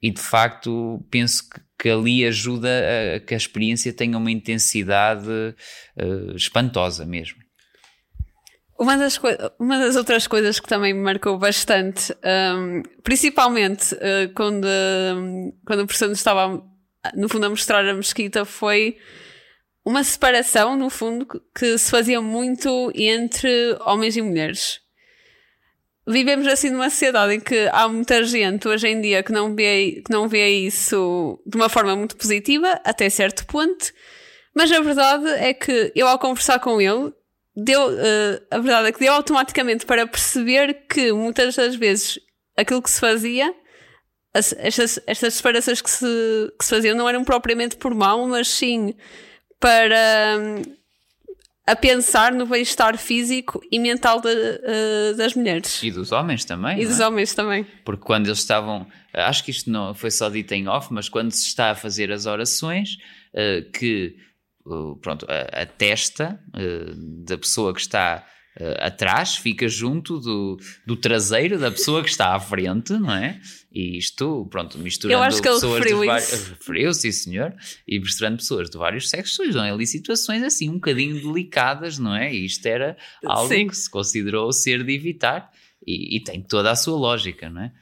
[0.00, 2.68] e de facto penso que, que ali ajuda
[3.16, 7.43] a, que a experiência tenha uma intensidade uh, espantosa mesmo.
[8.78, 9.20] Uma das,
[9.58, 12.12] uma das outras coisas que também me marcou bastante,
[12.56, 16.60] um, principalmente uh, quando, um, quando o professor nos estava,
[17.14, 18.96] no fundo, a mostrar a mesquita, foi
[19.84, 24.80] uma separação, no fundo, que se fazia muito entre homens e mulheres.
[26.06, 30.02] Vivemos assim numa sociedade em que há muita gente hoje em dia que não vê,
[30.04, 33.92] que não vê isso de uma forma muito positiva, até certo ponto,
[34.54, 37.12] mas a verdade é que eu, ao conversar com ele,
[37.56, 42.18] deu, uh, a verdade é que deu automaticamente para perceber que muitas das vezes
[42.56, 43.54] aquilo que se fazia,
[44.32, 46.06] as, estas, estas separações que se,
[46.58, 48.94] que se faziam não eram propriamente por mal, mas sim
[49.60, 50.62] para um,
[51.66, 55.82] a pensar no bem-estar físico e mental de, uh, das mulheres.
[55.82, 56.80] E dos homens também.
[56.80, 57.06] E dos é?
[57.06, 57.64] homens também.
[57.84, 61.30] Porque quando eles estavam, acho que isto não foi só dito em off, mas quando
[61.30, 62.96] se está a fazer as orações,
[63.32, 64.16] uh, que
[65.00, 68.26] pronto, a, a testa uh, da pessoa que está
[68.58, 73.40] uh, atrás fica junto do, do traseiro da pessoa que está à frente, não é?
[73.70, 77.54] E isto, pronto, misturando Eu acho que pessoas ele referiu vários, referiu, sim senhor,
[77.86, 82.32] e misturando pessoas de vários sexos, surgem ali situações assim um bocadinho delicadas, não é?
[82.32, 83.66] E isto era algo sim.
[83.66, 85.50] que se considerou ser de evitar
[85.86, 87.72] e, e tem toda a sua lógica, não é?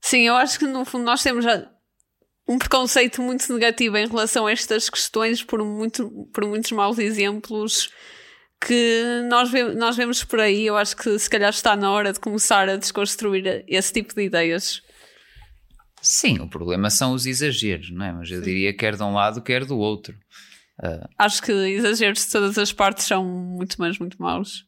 [0.00, 1.68] Sim, eu acho que no fundo nós temos já
[2.48, 7.90] um preconceito muito negativo em relação a estas questões por, muito, por muitos maus exemplos
[8.64, 10.66] que nós, ve nós vemos por aí.
[10.66, 14.22] Eu acho que se calhar está na hora de começar a desconstruir esse tipo de
[14.22, 14.82] ideias.
[16.00, 18.12] Sim, o problema são os exageros, não é?
[18.12, 20.14] Mas eu diria quer de um lado, quer do outro.
[20.80, 24.64] Uh, acho que exageros de todas as partes são muito mais, muito maus.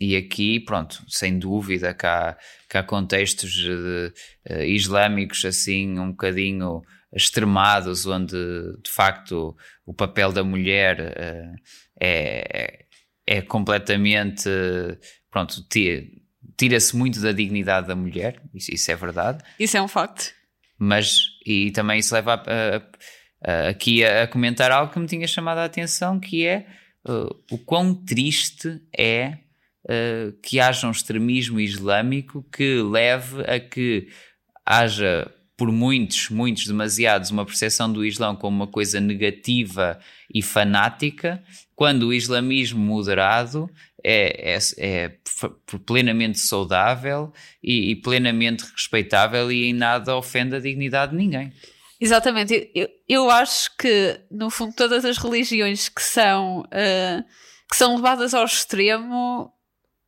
[0.00, 2.36] E aqui, pronto, sem dúvida que há,
[2.68, 4.12] que há contextos de,
[4.48, 8.36] uh, islâmicos assim um bocadinho extremados, onde
[8.82, 11.56] de facto o papel da mulher uh,
[12.00, 12.84] é,
[13.26, 14.48] é completamente.
[15.30, 15.64] Pronto,
[16.56, 19.44] tira-se muito da dignidade da mulher, isso, isso, é verdade.
[19.58, 20.32] Isso é um facto.
[20.78, 25.26] Mas, e também isso leva a, a, a, aqui a, comentar algo que me tinha
[25.26, 26.66] chamado a atenção, que é
[27.06, 29.38] uh, o quão triste é
[29.84, 34.08] uh, que haja um extremismo islâmico que leve a que
[34.64, 40.00] haja por muitos, muitos, demasiados, uma percepção do Islão como uma coisa negativa
[40.32, 41.44] e fanática,
[41.76, 43.70] quando o islamismo moderado
[44.02, 45.12] é, é, é
[45.84, 47.30] plenamente saudável
[47.62, 51.52] e, e, plenamente respeitável e em nada ofende a dignidade de ninguém.
[52.00, 52.70] Exatamente.
[52.74, 57.24] Eu, eu acho que, no fundo, todas as religiões que são, uh,
[57.70, 59.52] que são levadas ao extremo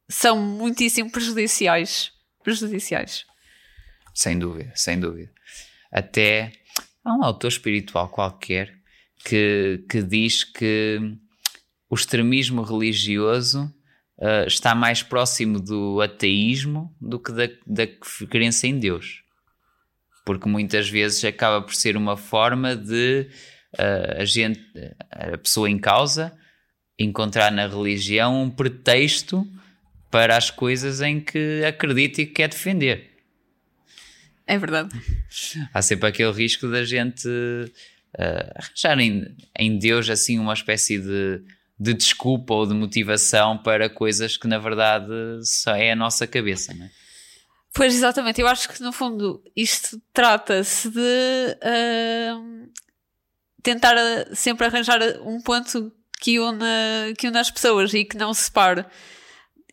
[0.09, 2.11] são muitíssimo prejudiciais.
[2.43, 3.27] Prejudiciais.
[4.15, 5.31] Sem dúvida, sem dúvida.
[5.93, 6.53] Até
[7.05, 8.73] há um autor espiritual qualquer
[9.25, 10.99] que, que diz que
[11.91, 13.65] o extremismo religioso
[14.19, 17.87] uh, está mais próximo do ateísmo do que da, da
[18.31, 19.23] crença em Deus.
[20.25, 23.29] Porque muitas vezes acaba por ser uma forma de
[23.75, 24.61] uh, a gente,
[25.11, 26.33] a pessoa em causa,
[26.99, 29.47] encontrar na religião um pretexto
[30.11, 33.12] para as coisas em que acredita e quer defender.
[34.47, 34.91] É verdade.
[35.73, 41.43] Há sempre aquele risco da gente uh, arranjar em, em, Deus assim uma espécie de,
[41.79, 45.13] de desculpa ou de motivação para coisas que na verdade
[45.45, 46.91] só é a nossa cabeça, não é?
[47.75, 52.71] Pois exatamente, eu acho que no fundo isto trata-se de uh,
[53.63, 53.97] tentar
[54.35, 55.91] sempre arranjar um ponto
[56.21, 58.85] que une, que une as pessoas e que não se separe.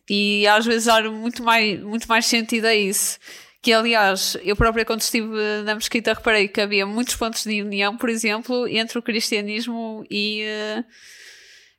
[0.08, 3.18] E às vezes há muito mais, muito mais sentido a isso.
[3.62, 5.28] Que aliás, eu própria quando estive
[5.64, 10.44] na Mesquita reparei que havia muitos pontos de união, por exemplo, entre o cristianismo e,
[10.78, 10.84] uh,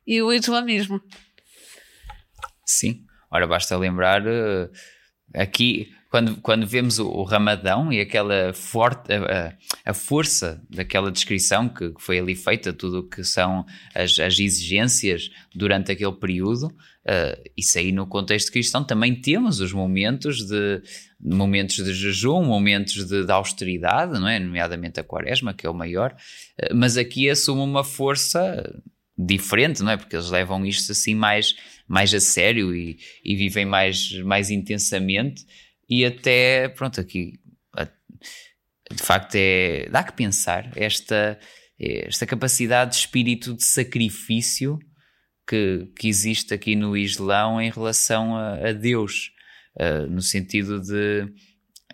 [0.06, 1.00] e o islamismo.
[2.64, 4.70] Sim, ora basta lembrar uh,
[5.34, 11.70] aqui quando, quando vemos o, o Ramadão e aquela forte, a, a, força daquela descrição
[11.70, 13.64] que, que, foi ali feita, tudo o que são
[13.94, 16.68] as, as exigências durante aquele período,
[17.06, 20.82] uh, isso aí no contexto cristão também temos os momentos de
[21.20, 24.38] momentos de jejum, momentos de, de austeridade, não é?
[24.38, 28.62] Nomeadamente a quaresma, que é o maior, uh, mas aqui assume uma força
[29.16, 29.96] diferente, não é?
[29.96, 31.54] Porque eles levam isto assim mais,
[31.86, 35.44] mais a sério e, e vivem mais, mais intensamente
[35.88, 37.38] e até, pronto, aqui
[38.94, 41.38] de facto é, dá que pensar esta,
[41.78, 44.78] esta capacidade de espírito de sacrifício
[45.46, 49.32] que, que existe aqui no Islão em relação a, a Deus,
[49.80, 51.24] uh, no sentido de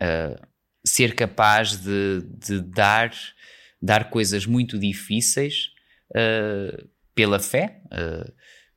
[0.01, 0.49] uh,
[0.85, 3.13] ser capaz de, de, dar,
[3.81, 5.71] dar coisas muito difíceis
[6.11, 7.81] uh, pela fé.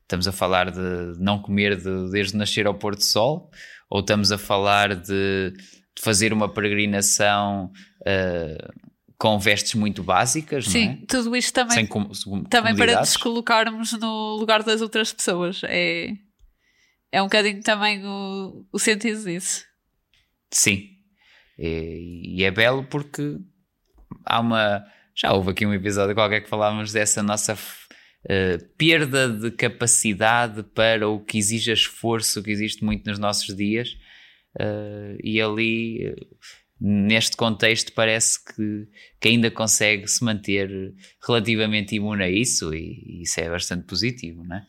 [0.02, 3.50] estamos a falar de não comer de, desde nascer ao pôr do sol,
[3.88, 7.70] ou estamos a falar de, de fazer uma peregrinação
[9.22, 10.98] com vestes muito básicas, Sim, não é?
[11.06, 12.10] tudo isto também, com,
[12.50, 15.60] também para nos colocarmos no lugar das outras pessoas.
[15.62, 16.08] É,
[17.12, 19.64] é um bocadinho também o, o sentido disso.
[20.50, 20.88] Sim,
[21.56, 23.38] e, e é belo porque
[24.26, 24.84] há uma.
[25.14, 31.08] Já houve aqui um episódio qualquer que falávamos dessa nossa uh, perda de capacidade para
[31.08, 33.90] o que exige esforço, que existe muito nos nossos dias,
[34.60, 36.12] uh, e ali,
[36.84, 38.88] neste contexto, parece que,
[39.20, 40.68] que ainda consegue se manter
[41.24, 44.66] relativamente imune a isso, e, e isso é bastante positivo, não é?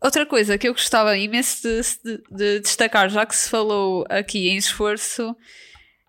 [0.00, 4.48] Outra coisa que eu gostava imenso de, de, de, destacar, já que se falou aqui
[4.48, 5.34] em esforço,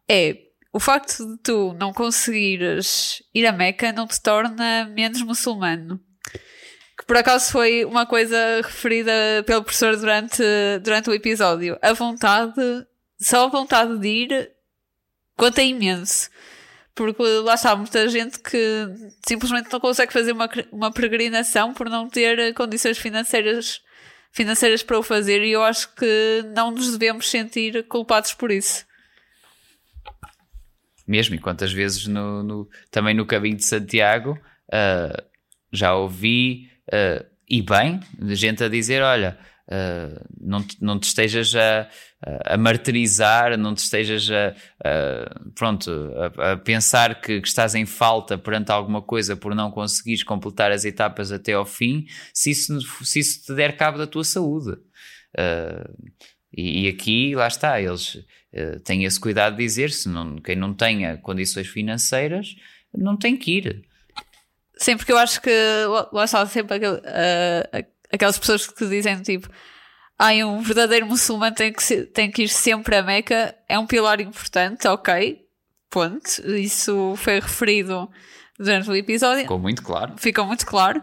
[0.09, 0.37] é
[0.73, 6.01] o facto de tu não conseguires ir a Meca não te torna menos muçulmano
[6.97, 9.11] que por acaso foi uma coisa referida
[9.45, 10.43] pelo professor durante,
[10.81, 11.77] durante o episódio.
[11.79, 12.59] A vontade,
[13.21, 14.51] só a vontade de ir,
[15.37, 16.29] conta imenso.
[16.93, 18.87] Porque lá está muita gente que
[19.27, 23.81] simplesmente não consegue fazer uma, uma peregrinação por não ter condições financeiras,
[24.31, 28.83] financeiras para o fazer, e eu acho que não nos devemos sentir culpados por isso.
[31.07, 35.23] Mesmo, e quantas vezes no, no também no caminho de Santiago uh,
[35.71, 38.01] já ouvi uh, e bem,
[38.35, 41.87] gente a dizer: olha, uh, não, te, não te estejas a,
[42.21, 47.85] a martirizar, não te estejas a, a pronto, a, a pensar que, que, estás em
[47.85, 52.79] falta perante alguma coisa por não conseguires completar as etapas até ao fim, se isso,
[53.05, 54.71] se isso te der cabo da tua saúde.
[55.37, 56.11] Uh,
[56.51, 60.73] e, aqui, lá está, eles uh, têm esse cuidado de dizer: se não, quem não
[60.73, 62.55] tenha condições financeiras
[62.91, 63.85] não tem que ir.
[64.75, 65.51] Sim, porque eu acho que
[66.11, 69.49] lá está sempre aquele, uh, aquelas pessoas que dizem tipo
[70.17, 74.19] ai, um verdadeiro muçulmano tem que, tem que ir sempre a Meca, é um pilar
[74.19, 75.39] importante, ok,
[75.89, 76.41] ponto.
[76.57, 78.09] Isso foi referido
[78.57, 79.41] durante o episódio.
[79.41, 80.13] Ficou muito claro.
[80.17, 81.01] Ficou muito claro.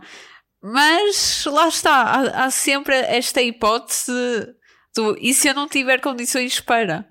[0.62, 4.10] Mas lá está, há, há sempre esta hipótese
[4.96, 7.06] do e se eu não tiver condições para?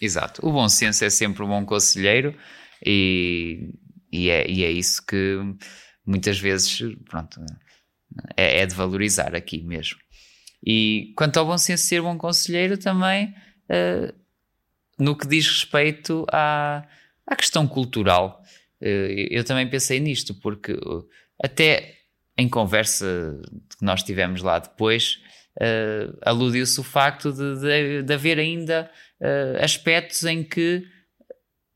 [0.00, 0.46] Exato.
[0.46, 2.36] O bom senso é sempre um bom conselheiro
[2.84, 3.72] e,
[4.12, 5.38] e, é, e é isso que
[6.06, 7.40] muitas vezes, pronto,
[8.36, 9.98] é, é, de valorizar aqui mesmo.
[10.64, 13.34] E quanto ao bom senso ser bom conselheiro, também
[13.70, 14.12] uh,
[14.98, 16.86] no que diz respeito à,
[17.26, 18.42] à questão cultural,
[18.80, 21.08] uh, eu também pensei nisto, porque uh,
[21.42, 21.96] até
[22.36, 23.40] em conversa
[23.76, 25.20] que nós tivemos lá depois,
[26.22, 28.88] aludiu-se o facto de, de, de haver ainda
[29.60, 30.86] aspectos em que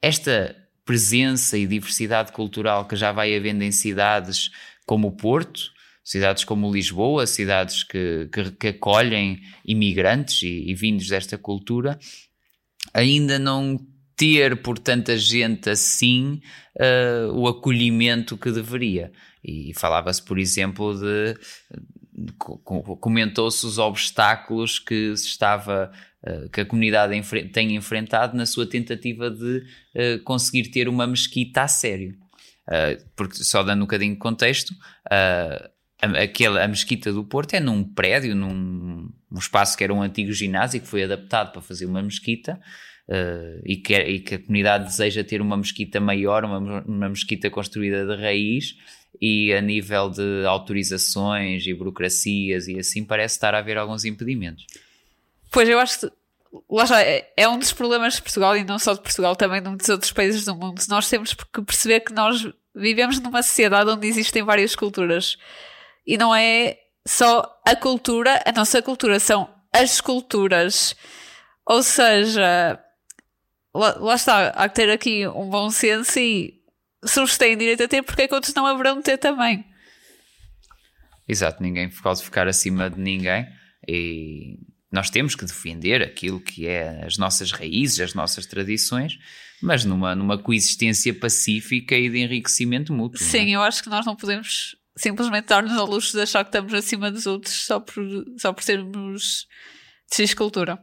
[0.00, 0.54] esta
[0.84, 4.50] presença e diversidade cultural que já vai havendo em cidades
[4.86, 5.71] como o Porto,
[6.04, 11.98] cidades como Lisboa, cidades que, que, que acolhem imigrantes e, e, vindos desta cultura,
[12.92, 13.78] ainda não
[14.16, 16.40] ter por tanta gente assim
[16.76, 19.12] uh, o acolhimento que deveria.
[19.42, 21.36] E falava-se, por exemplo, de.
[23.00, 25.90] Comentou-se os obstáculos que se estava
[26.22, 29.64] eh, que a comunidade tem enfrentado na sua tentativa de
[29.96, 32.14] uh, conseguir ter uma mesquita a sério.
[33.16, 34.72] Porque, só dando um bocadinho de contexto,
[36.02, 40.02] a, aquela, a mesquita do Porto é num prédio, num um espaço que era um
[40.02, 42.60] antigo ginásio que foi adaptado para fazer uma mesquita.
[43.08, 47.50] Uh, e, que, e, que, a comunidade deseja ter uma mesquita maior, uma, uma mesquita
[47.50, 48.76] construída de raiz,
[49.20, 54.66] e a nível de autorizações e burocracias e assim parece estar a haver alguns impedimentos.
[55.50, 56.10] Pois eu acho que
[56.70, 59.62] lá já é, é, um dos problemas de Portugal e não só de Portugal, também
[59.62, 60.80] de muitos outros países do mundo.
[60.88, 65.36] Nós temos que perceber que nós vivemos numa sociedade onde existem várias culturas
[66.06, 70.94] e não é só a cultura, a nossa cultura, são as culturas.
[71.66, 72.78] Ou seja,
[73.74, 76.60] lá, lá, está, há que ter aqui um bom senso e
[77.04, 79.64] se uns têm direito a ter, porque é que outros não haverão de ter também?
[81.26, 83.46] Exato, ninguém pode ficar acima de ninguém
[83.88, 84.58] e
[84.90, 89.18] nós temos que defender aquilo que é as nossas raízes, as nossas tradições,
[89.62, 93.22] mas numa, numa coexistência pacífica e de enriquecimento mútuo.
[93.22, 93.24] É?
[93.24, 96.74] Sim, eu acho que nós não podemos simplesmente dar-nos a luxo de achar que estamos
[96.74, 98.04] acima dos outros só por,
[98.38, 99.46] só por sermos
[100.10, 100.78] de X cultura.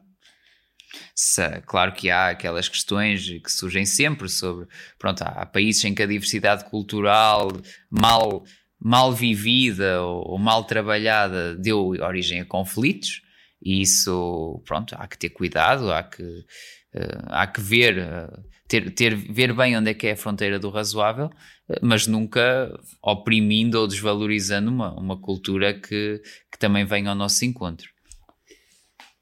[1.67, 6.07] Claro que há aquelas questões que surgem sempre sobre, pronto, há, países em que a
[6.07, 7.51] diversidade cultural
[7.89, 8.43] mal,
[8.79, 13.21] mal vivida ou, ou mal trabalhada deu origem a conflitos,
[13.61, 18.89] e isso, pronto, há que ter cuidado, há que, uh, há que ver, uh, ter,
[18.91, 21.29] ter, ver bem onde é que é a fronteira do razoável,
[21.81, 27.89] mas nunca oprimindo ou desvalorizando uma, uma cultura que, que também vem ao nosso encontro.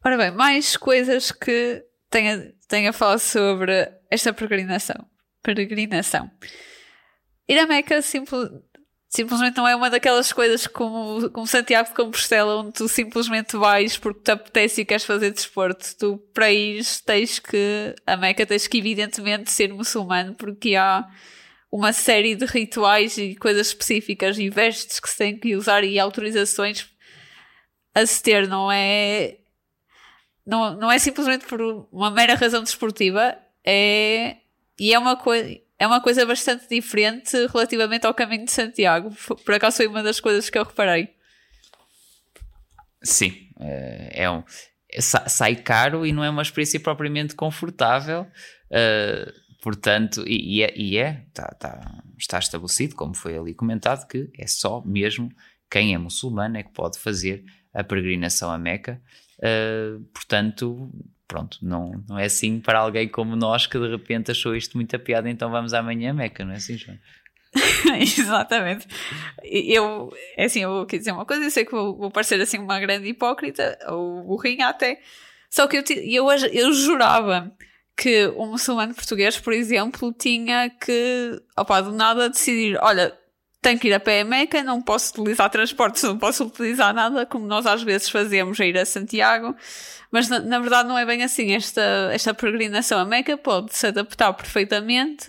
[0.03, 5.05] Ora bem, mais coisas que tenha, tenha a falar sobre esta peregrinação.
[5.43, 6.31] Peregrinação.
[7.47, 8.49] Ir a Meca simples,
[9.09, 13.97] simplesmente não é uma daquelas coisas como, como Santiago de Compostela, onde tu simplesmente vais
[13.97, 15.95] porque te apetece e queres fazer desporto.
[15.97, 21.05] Tu, para ir, tens que, a Meca, tens que evidentemente ser muçulmano, porque há
[21.71, 25.99] uma série de rituais e coisas específicas e vestes que se tem que usar e
[25.99, 26.89] autorizações
[27.93, 29.37] a se ter, não é?
[30.45, 31.59] Não, não é simplesmente por
[31.91, 34.37] uma mera razão desportiva, é,
[34.79, 39.11] e é uma coisa, é uma coisa bastante diferente relativamente ao caminho de Santiago.
[39.43, 41.13] Por acaso foi uma das coisas que eu reparei.
[43.03, 44.43] Sim, eh, é um.
[44.99, 50.97] Sai caro e não é uma experiência propriamente confortável, uh, portanto, e, e, é, e
[50.97, 55.29] é tá, tá, está estabelecido, como foi ali comentado, que é só mesmo
[55.69, 57.43] quem é muçulmano é que pode fazer
[57.73, 59.01] a peregrinação a Meca.
[59.39, 60.89] Uh, portanto,
[61.27, 64.97] pronto, não, não é assim para alguém como nós que de repente achou isto muita
[64.97, 66.97] piada, então vamos amanhã a Meca, não é assim, João?
[67.99, 68.87] Exatamente.
[69.43, 72.57] Eu, é assim, eu vou dizer uma coisa, eu sei que vou, vou parecer assim
[72.57, 75.01] uma grande hipócrita, ou burrinha até,
[75.49, 77.51] só que eu, eu, eu jurava
[77.97, 83.11] que um muçulmano português, por exemplo, tinha que, opa, do nada decidir, olha,
[83.59, 87.25] tenho que ir a pé a Meca, não posso utilizar transportes, não posso utilizar nada,
[87.25, 89.55] como nós às vezes fazemos a ir a Santiago,
[90.11, 91.53] mas na, na, verdade não é bem assim.
[91.53, 95.27] Esta, esta peregrinação a Meca pode se adaptar perfeitamente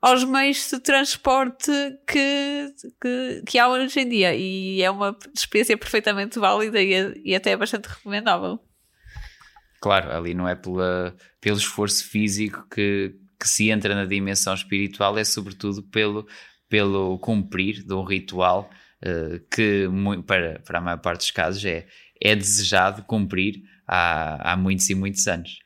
[0.00, 1.72] aos meios de transporte
[2.06, 7.34] que, que, que há hoje em dia e é uma experiência perfeitamente válida e, e
[7.34, 8.60] até bastante recomendável.
[9.80, 15.16] Claro, ali não é pela, pelo esforço físico que, que se entra na dimensão espiritual,
[15.16, 16.26] é sobretudo pelo,
[16.68, 18.68] pelo cumprir de um ritual
[19.02, 19.88] uh, que,
[20.26, 21.86] para, para a maior parte dos casos, é,
[22.20, 25.60] é desejado cumprir há, há muitos e muitos anos.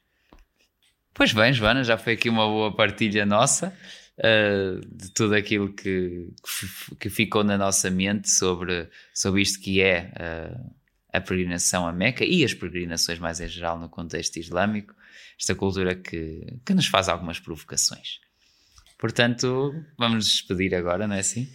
[1.14, 3.74] Pois bem, Joana, já foi aqui uma boa partilha nossa
[4.18, 6.28] uh, de tudo aquilo que,
[6.98, 10.81] que ficou na nossa mente sobre, sobre isto que é uh,
[11.12, 14.94] a peregrinação a Meca e as peregrinações mais em geral no contexto islâmico,
[15.38, 18.20] esta cultura que, que nos faz algumas provocações.
[18.98, 21.48] Portanto, vamos nos despedir agora, não é assim?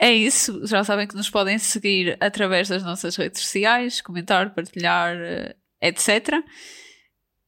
[0.00, 5.16] É isso, já sabem que nos podem seguir através das nossas redes sociais, comentar, partilhar,
[5.16, 6.36] eh, etc.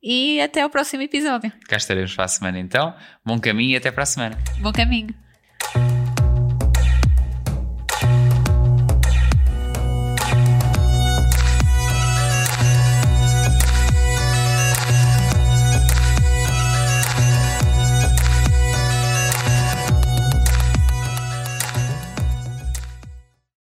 [0.02, 1.52] E até ao próximo episódio.
[1.68, 2.94] Cá estaremos para a semana então.
[3.24, 4.38] Bom caminho e até para a semana.
[4.60, 5.14] Bom caminho.